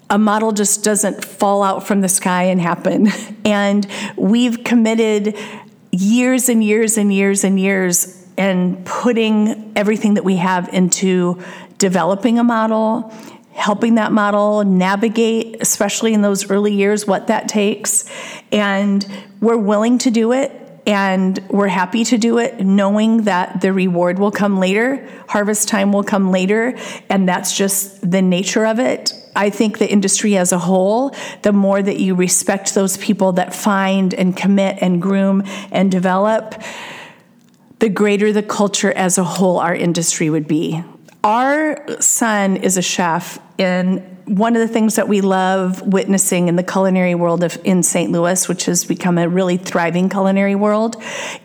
a 0.09 0.17
model 0.17 0.53
just 0.53 0.85
doesn't 0.85 1.25
fall 1.25 1.61
out 1.61 1.85
from 1.85 1.99
the 1.99 2.07
sky 2.07 2.43
and 2.43 2.61
happen. 2.61 3.09
And 3.45 3.87
we've 4.17 4.65
committed 4.65 5.37
years 5.91 6.49
and 6.49 6.61
years 6.61 6.97
and 6.97 7.13
years 7.13 7.45
and 7.45 7.57
years 7.57 8.27
and 8.37 8.85
putting 8.85 9.71
everything 9.73 10.15
that 10.15 10.25
we 10.25 10.35
have 10.35 10.67
into 10.73 11.41
developing 11.77 12.39
a 12.39 12.43
model 12.43 13.13
helping 13.57 13.95
that 13.95 14.11
model 14.11 14.63
navigate, 14.63 15.57
especially 15.59 16.13
in 16.13 16.21
those 16.21 16.49
early 16.51 16.73
years, 16.73 17.07
what 17.07 17.27
that 17.27 17.49
takes. 17.49 18.05
And 18.51 19.05
we're 19.41 19.57
willing 19.57 19.97
to 19.99 20.11
do 20.11 20.31
it 20.31 20.51
and 20.85 21.37
we're 21.49 21.67
happy 21.67 22.05
to 22.05 22.17
do 22.17 22.37
it 22.37 22.61
knowing 22.61 23.23
that 23.23 23.59
the 23.59 23.73
reward 23.73 24.19
will 24.19 24.31
come 24.31 24.59
later, 24.59 25.05
harvest 25.27 25.67
time 25.67 25.91
will 25.91 26.03
come 26.03 26.31
later, 26.31 26.77
and 27.09 27.27
that's 27.27 27.57
just 27.57 28.09
the 28.09 28.21
nature 28.21 28.65
of 28.65 28.79
it. 28.79 29.11
I 29.35 29.49
think 29.49 29.79
the 29.79 29.91
industry 29.91 30.37
as 30.37 30.53
a 30.53 30.59
whole, 30.59 31.13
the 31.41 31.51
more 31.51 31.81
that 31.81 31.99
you 31.99 32.15
respect 32.15 32.73
those 32.73 32.95
people 32.97 33.33
that 33.33 33.53
find 33.53 34.13
and 34.13 34.37
commit 34.37 34.77
and 34.79 35.01
groom 35.01 35.43
and 35.71 35.91
develop, 35.91 36.55
the 37.79 37.89
greater 37.89 38.31
the 38.31 38.43
culture 38.43 38.93
as 38.93 39.17
a 39.17 39.23
whole 39.23 39.59
our 39.59 39.75
industry 39.75 40.29
would 40.29 40.47
be. 40.47 40.83
Our 41.27 41.99
son 41.99 42.55
is 42.55 42.77
a 42.77 42.81
chef, 42.81 43.37
and 43.59 44.01
one 44.23 44.55
of 44.55 44.61
the 44.61 44.67
things 44.69 44.95
that 44.95 45.09
we 45.09 45.19
love 45.19 45.81
witnessing 45.81 46.47
in 46.47 46.55
the 46.55 46.63
culinary 46.63 47.15
world 47.15 47.43
of, 47.43 47.59
in 47.65 47.83
St. 47.83 48.09
Louis, 48.13 48.47
which 48.47 48.63
has 48.63 48.85
become 48.85 49.17
a 49.17 49.27
really 49.27 49.57
thriving 49.57 50.07
culinary 50.07 50.55
world, 50.55 50.95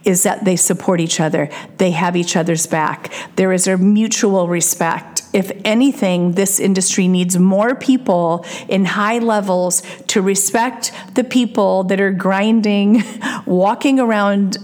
is 0.04 0.22
that 0.22 0.44
they 0.44 0.54
support 0.54 1.00
each 1.00 1.18
other. 1.18 1.50
They 1.78 1.90
have 1.90 2.14
each 2.14 2.36
other's 2.36 2.64
back. 2.64 3.12
There 3.34 3.52
is 3.52 3.66
a 3.66 3.76
mutual 3.76 4.46
respect. 4.46 5.24
If 5.32 5.50
anything, 5.64 6.32
this 6.32 6.60
industry 6.60 7.08
needs 7.08 7.36
more 7.36 7.74
people 7.74 8.46
in 8.68 8.84
high 8.84 9.18
levels 9.18 9.82
to 10.06 10.22
respect 10.22 10.92
the 11.16 11.24
people 11.24 11.82
that 11.84 12.00
are 12.00 12.12
grinding, 12.12 13.02
walking 13.46 13.98
around 13.98 14.58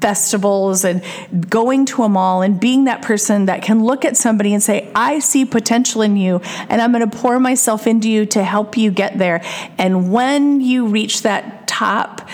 festivals 0.00 0.84
and 0.84 1.02
going 1.48 1.86
to 1.86 2.02
a 2.02 2.08
mall 2.08 2.42
and 2.42 2.58
being 2.58 2.84
that 2.84 3.02
person 3.02 3.46
that 3.46 3.62
can 3.62 3.84
look 3.84 4.04
at 4.04 4.16
somebody 4.16 4.52
and 4.52 4.62
say, 4.62 4.90
I 4.94 5.18
see 5.18 5.44
potential 5.44 6.02
in 6.02 6.16
you 6.16 6.40
and 6.68 6.80
I'm 6.80 6.92
going 6.92 7.08
to 7.08 7.16
pour 7.16 7.38
myself 7.38 7.86
into 7.86 8.08
you 8.08 8.26
to 8.26 8.42
help 8.42 8.76
you 8.76 8.90
get 8.90 9.18
there. 9.18 9.42
And 9.78 10.12
when 10.12 10.60
you 10.60 10.86
reach 10.86 11.22
that 11.22 11.68
top, 11.68 12.28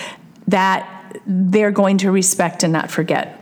that 0.47 1.21
they're 1.25 1.71
going 1.71 1.97
to 1.99 2.11
respect 2.11 2.63
and 2.63 2.71
not 2.71 2.89
forget 2.89 3.33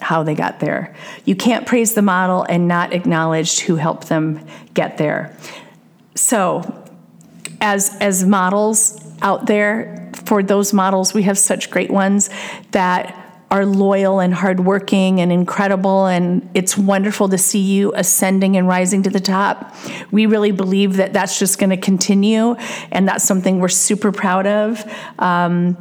how 0.00 0.24
they 0.24 0.34
got 0.34 0.58
there. 0.58 0.94
You 1.24 1.36
can't 1.36 1.66
praise 1.66 1.94
the 1.94 2.02
model 2.02 2.44
and 2.48 2.66
not 2.66 2.92
acknowledge 2.92 3.60
who 3.60 3.76
helped 3.76 4.08
them 4.08 4.44
get 4.74 4.98
there. 4.98 5.36
So, 6.16 6.78
as 7.60 7.96
as 8.00 8.24
models 8.24 9.00
out 9.22 9.46
there, 9.46 10.10
for 10.26 10.42
those 10.42 10.72
models, 10.72 11.14
we 11.14 11.22
have 11.22 11.38
such 11.38 11.70
great 11.70 11.90
ones 11.90 12.30
that 12.72 13.21
are 13.52 13.66
loyal 13.66 14.18
and 14.18 14.32
hardworking 14.32 15.20
and 15.20 15.30
incredible, 15.30 16.06
and 16.06 16.48
it's 16.54 16.76
wonderful 16.78 17.28
to 17.28 17.36
see 17.36 17.60
you 17.60 17.92
ascending 17.94 18.56
and 18.56 18.66
rising 18.66 19.02
to 19.02 19.10
the 19.10 19.20
top. 19.20 19.76
We 20.10 20.24
really 20.24 20.52
believe 20.52 20.96
that 20.96 21.12
that's 21.12 21.38
just 21.38 21.58
going 21.58 21.68
to 21.68 21.76
continue, 21.76 22.56
and 22.90 23.06
that's 23.06 23.24
something 23.24 23.60
we're 23.60 23.68
super 23.68 24.10
proud 24.10 24.46
of. 24.46 24.82
Um, 25.18 25.76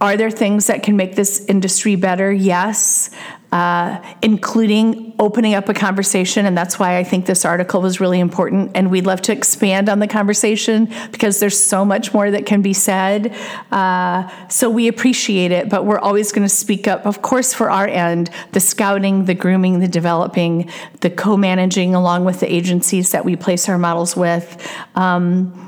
are 0.00 0.16
there 0.16 0.30
things 0.30 0.66
that 0.66 0.82
can 0.82 0.96
make 0.96 1.14
this 1.14 1.46
industry 1.46 1.94
better? 1.94 2.32
Yes 2.32 3.10
uh, 3.52 4.02
including 4.22 5.14
opening 5.18 5.54
up 5.54 5.68
a 5.68 5.74
conversation. 5.74 6.46
And 6.46 6.56
that's 6.56 6.78
why 6.78 6.98
I 6.98 7.04
think 7.04 7.26
this 7.26 7.44
article 7.44 7.80
was 7.80 8.00
really 8.00 8.20
important. 8.20 8.72
And 8.74 8.90
we'd 8.90 9.06
love 9.06 9.22
to 9.22 9.32
expand 9.32 9.88
on 9.88 9.98
the 9.98 10.08
conversation 10.08 10.92
because 11.12 11.38
there's 11.38 11.58
so 11.58 11.84
much 11.84 12.12
more 12.12 12.30
that 12.30 12.44
can 12.44 12.60
be 12.60 12.72
said. 12.72 13.34
Uh, 13.70 14.28
so 14.48 14.68
we 14.68 14.88
appreciate 14.88 15.52
it, 15.52 15.68
but 15.68 15.84
we're 15.84 15.98
always 15.98 16.32
going 16.32 16.46
to 16.46 16.54
speak 16.54 16.88
up, 16.88 17.06
of 17.06 17.22
course, 17.22 17.54
for 17.54 17.70
our 17.70 17.86
end 17.86 18.30
the 18.52 18.60
scouting, 18.60 19.26
the 19.26 19.34
grooming, 19.34 19.80
the 19.80 19.88
developing, 19.88 20.70
the 21.00 21.10
co 21.10 21.36
managing, 21.36 21.94
along 21.94 22.24
with 22.24 22.40
the 22.40 22.52
agencies 22.52 23.12
that 23.12 23.24
we 23.24 23.36
place 23.36 23.68
our 23.68 23.78
models 23.78 24.16
with. 24.16 24.70
Um, 24.94 25.62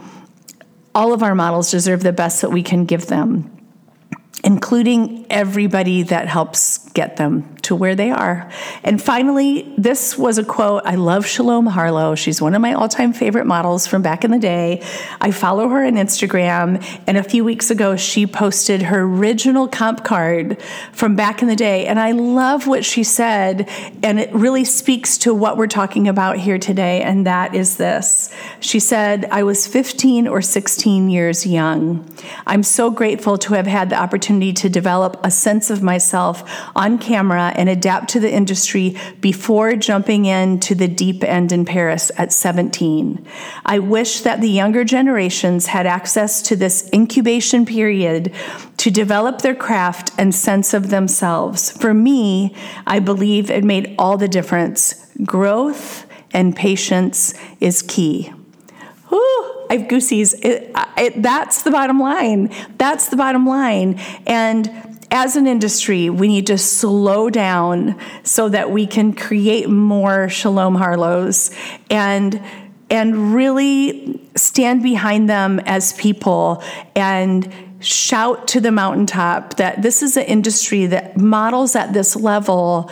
all 0.94 1.12
of 1.12 1.22
our 1.22 1.34
models 1.34 1.70
deserve 1.70 2.02
the 2.02 2.12
best 2.12 2.42
that 2.42 2.50
we 2.50 2.62
can 2.62 2.84
give 2.84 3.06
them 3.06 3.57
including 4.44 5.26
everybody 5.30 6.04
that 6.04 6.28
helps 6.28 6.78
get 6.90 7.16
them 7.16 7.56
to 7.62 7.74
where 7.74 7.94
they 7.94 8.10
are. 8.10 8.50
And 8.84 9.02
finally, 9.02 9.72
this 9.76 10.16
was 10.16 10.38
a 10.38 10.44
quote. 10.44 10.82
I 10.84 10.94
love 10.94 11.26
Shalom 11.26 11.66
Harlow. 11.66 12.14
She's 12.14 12.40
one 12.40 12.54
of 12.54 12.62
my 12.62 12.72
all 12.72 12.88
time 12.88 13.12
favorite 13.12 13.46
models 13.46 13.86
from 13.86 14.00
back 14.00 14.24
in 14.24 14.30
the 14.30 14.38
day. 14.38 14.82
I 15.20 15.32
follow 15.32 15.68
her 15.68 15.84
on 15.84 15.94
Instagram, 15.94 16.84
and 17.06 17.16
a 17.16 17.22
few 17.22 17.44
weeks 17.44 17.70
ago, 17.70 17.96
she 17.96 18.26
posted 18.26 18.82
her 18.82 19.02
original 19.02 19.66
comp 19.66 20.04
card 20.04 20.62
from 20.92 21.16
back 21.16 21.42
in 21.42 21.48
the 21.48 21.56
day. 21.56 21.86
And 21.86 21.98
I 21.98 22.12
love 22.12 22.66
what 22.66 22.84
she 22.84 23.02
said, 23.02 23.68
and 24.02 24.20
it 24.20 24.32
really 24.32 24.64
speaks 24.64 25.18
to 25.18 25.34
what 25.34 25.56
we're 25.56 25.66
talking 25.66 26.06
about 26.06 26.38
here 26.38 26.58
today, 26.58 27.02
and 27.02 27.26
that 27.26 27.54
is 27.54 27.76
this. 27.76 28.32
She 28.60 28.78
said, 28.78 29.26
I 29.26 29.42
was 29.42 29.66
15 29.66 30.28
or 30.28 30.42
16 30.42 31.10
years 31.10 31.44
young. 31.44 32.08
I'm 32.46 32.62
so 32.62 32.90
grateful 32.90 33.36
to 33.38 33.54
have 33.54 33.66
had 33.66 33.90
the 33.90 33.96
opportunity 33.96 34.27
opportunity 34.28 34.52
to 34.52 34.68
develop 34.68 35.18
a 35.24 35.30
sense 35.30 35.70
of 35.70 35.82
myself 35.82 36.44
on 36.76 36.98
camera 36.98 37.50
and 37.56 37.66
adapt 37.66 38.10
to 38.10 38.20
the 38.20 38.30
industry 38.30 38.94
before 39.22 39.74
jumping 39.74 40.26
into 40.26 40.74
the 40.74 40.86
deep 40.86 41.24
end 41.24 41.50
in 41.50 41.64
Paris 41.64 42.10
at 42.18 42.30
17. 42.30 43.24
I 43.64 43.78
wish 43.78 44.20
that 44.20 44.42
the 44.42 44.50
younger 44.50 44.84
generations 44.84 45.66
had 45.66 45.86
access 45.86 46.42
to 46.42 46.56
this 46.56 46.90
incubation 46.92 47.64
period 47.64 48.34
to 48.76 48.90
develop 48.90 49.40
their 49.40 49.54
craft 49.54 50.10
and 50.18 50.34
sense 50.34 50.74
of 50.74 50.90
themselves. 50.90 51.70
For 51.70 51.94
me, 51.94 52.54
I 52.86 52.98
believe 52.98 53.50
it 53.50 53.64
made 53.64 53.94
all 53.98 54.18
the 54.18 54.28
difference. 54.28 55.06
Growth 55.24 56.06
and 56.32 56.54
patience 56.54 57.32
is 57.60 57.80
key. 57.80 58.30
I 59.70 59.76
have 59.76 59.88
goosies. 59.88 60.34
It, 60.34 60.72
it, 60.96 61.22
that's 61.22 61.62
the 61.62 61.70
bottom 61.70 62.00
line. 62.00 62.52
That's 62.78 63.08
the 63.08 63.16
bottom 63.16 63.46
line. 63.46 64.00
And 64.26 64.70
as 65.10 65.36
an 65.36 65.46
industry, 65.46 66.10
we 66.10 66.28
need 66.28 66.46
to 66.48 66.58
slow 66.58 67.30
down 67.30 67.98
so 68.22 68.48
that 68.48 68.70
we 68.70 68.86
can 68.86 69.12
create 69.12 69.68
more 69.68 70.28
Shalom 70.28 70.74
Harlows 70.74 71.50
and 71.90 72.42
and 72.90 73.34
really 73.34 74.18
stand 74.34 74.82
behind 74.82 75.28
them 75.28 75.60
as 75.66 75.92
people 75.94 76.62
and 76.96 77.52
shout 77.80 78.48
to 78.48 78.60
the 78.60 78.72
mountaintop 78.72 79.54
that 79.56 79.82
this 79.82 80.02
is 80.02 80.16
an 80.16 80.24
industry 80.24 80.86
that 80.86 81.16
models 81.16 81.76
at 81.76 81.92
this 81.92 82.16
level 82.16 82.90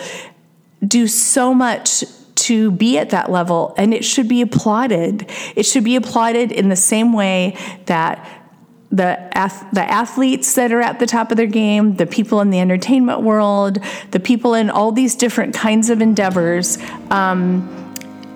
do 0.86 1.06
so 1.08 1.54
much 1.54 2.04
to 2.46 2.70
be 2.70 2.98
at 2.98 3.10
that 3.10 3.30
level, 3.30 3.74
and 3.76 3.94
it 3.94 4.04
should 4.04 4.28
be 4.28 4.42
applauded. 4.42 5.30
It 5.54 5.64
should 5.64 5.84
be 5.84 5.96
applauded 5.96 6.52
in 6.52 6.68
the 6.68 6.76
same 6.76 7.12
way 7.12 7.56
that 7.86 8.26
the 8.90 9.18
the 9.72 9.82
athletes 9.82 10.54
that 10.54 10.72
are 10.72 10.80
at 10.80 10.98
the 11.00 11.06
top 11.06 11.30
of 11.30 11.36
their 11.36 11.46
game, 11.46 11.96
the 11.96 12.06
people 12.06 12.40
in 12.40 12.50
the 12.50 12.60
entertainment 12.60 13.22
world, 13.22 13.78
the 14.12 14.20
people 14.20 14.54
in 14.54 14.70
all 14.70 14.92
these 14.92 15.16
different 15.16 15.54
kinds 15.54 15.90
of 15.90 16.00
endeavors. 16.00 16.78
Um, 17.10 17.68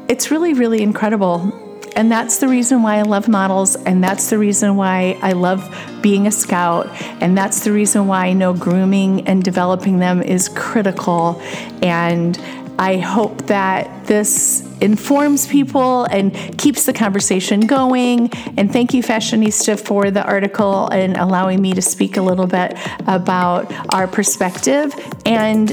it's 0.08 0.30
really, 0.30 0.54
really 0.54 0.82
incredible. 0.82 1.52
And 1.96 2.10
that's 2.10 2.38
the 2.38 2.48
reason 2.48 2.82
why 2.82 2.96
I 2.96 3.02
love 3.02 3.28
models, 3.28 3.76
and 3.76 4.02
that's 4.02 4.30
the 4.30 4.38
reason 4.38 4.76
why 4.76 5.18
I 5.22 5.32
love 5.32 5.60
being 6.02 6.26
a 6.26 6.30
scout, 6.30 6.88
and 7.20 7.36
that's 7.36 7.64
the 7.64 7.72
reason 7.72 8.06
why 8.06 8.26
I 8.26 8.32
know 8.32 8.54
grooming 8.54 9.26
and 9.26 9.42
developing 9.42 9.98
them 9.98 10.22
is 10.22 10.48
critical. 10.48 11.40
And 11.82 12.38
I 12.80 12.96
hope 12.96 13.46
that 13.48 14.06
this 14.06 14.62
informs 14.80 15.46
people 15.46 16.04
and 16.04 16.34
keeps 16.56 16.86
the 16.86 16.94
conversation 16.94 17.60
going. 17.60 18.30
And 18.56 18.72
thank 18.72 18.94
you, 18.94 19.02
Fashionista, 19.02 19.78
for 19.78 20.10
the 20.10 20.24
article 20.24 20.88
and 20.88 21.14
allowing 21.18 21.60
me 21.60 21.74
to 21.74 21.82
speak 21.82 22.16
a 22.16 22.22
little 22.22 22.46
bit 22.46 22.78
about 23.06 23.70
our 23.94 24.08
perspective. 24.08 24.94
And 25.26 25.70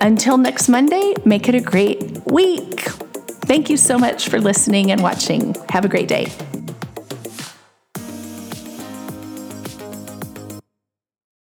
until 0.00 0.36
next 0.36 0.68
Monday, 0.68 1.14
make 1.24 1.48
it 1.48 1.54
a 1.54 1.60
great 1.60 2.02
week. 2.26 2.80
Thank 2.80 3.70
you 3.70 3.76
so 3.76 3.96
much 3.96 4.28
for 4.28 4.40
listening 4.40 4.90
and 4.90 5.00
watching. 5.00 5.54
Have 5.68 5.84
a 5.84 5.88
great 5.88 6.08
day. 6.08 6.26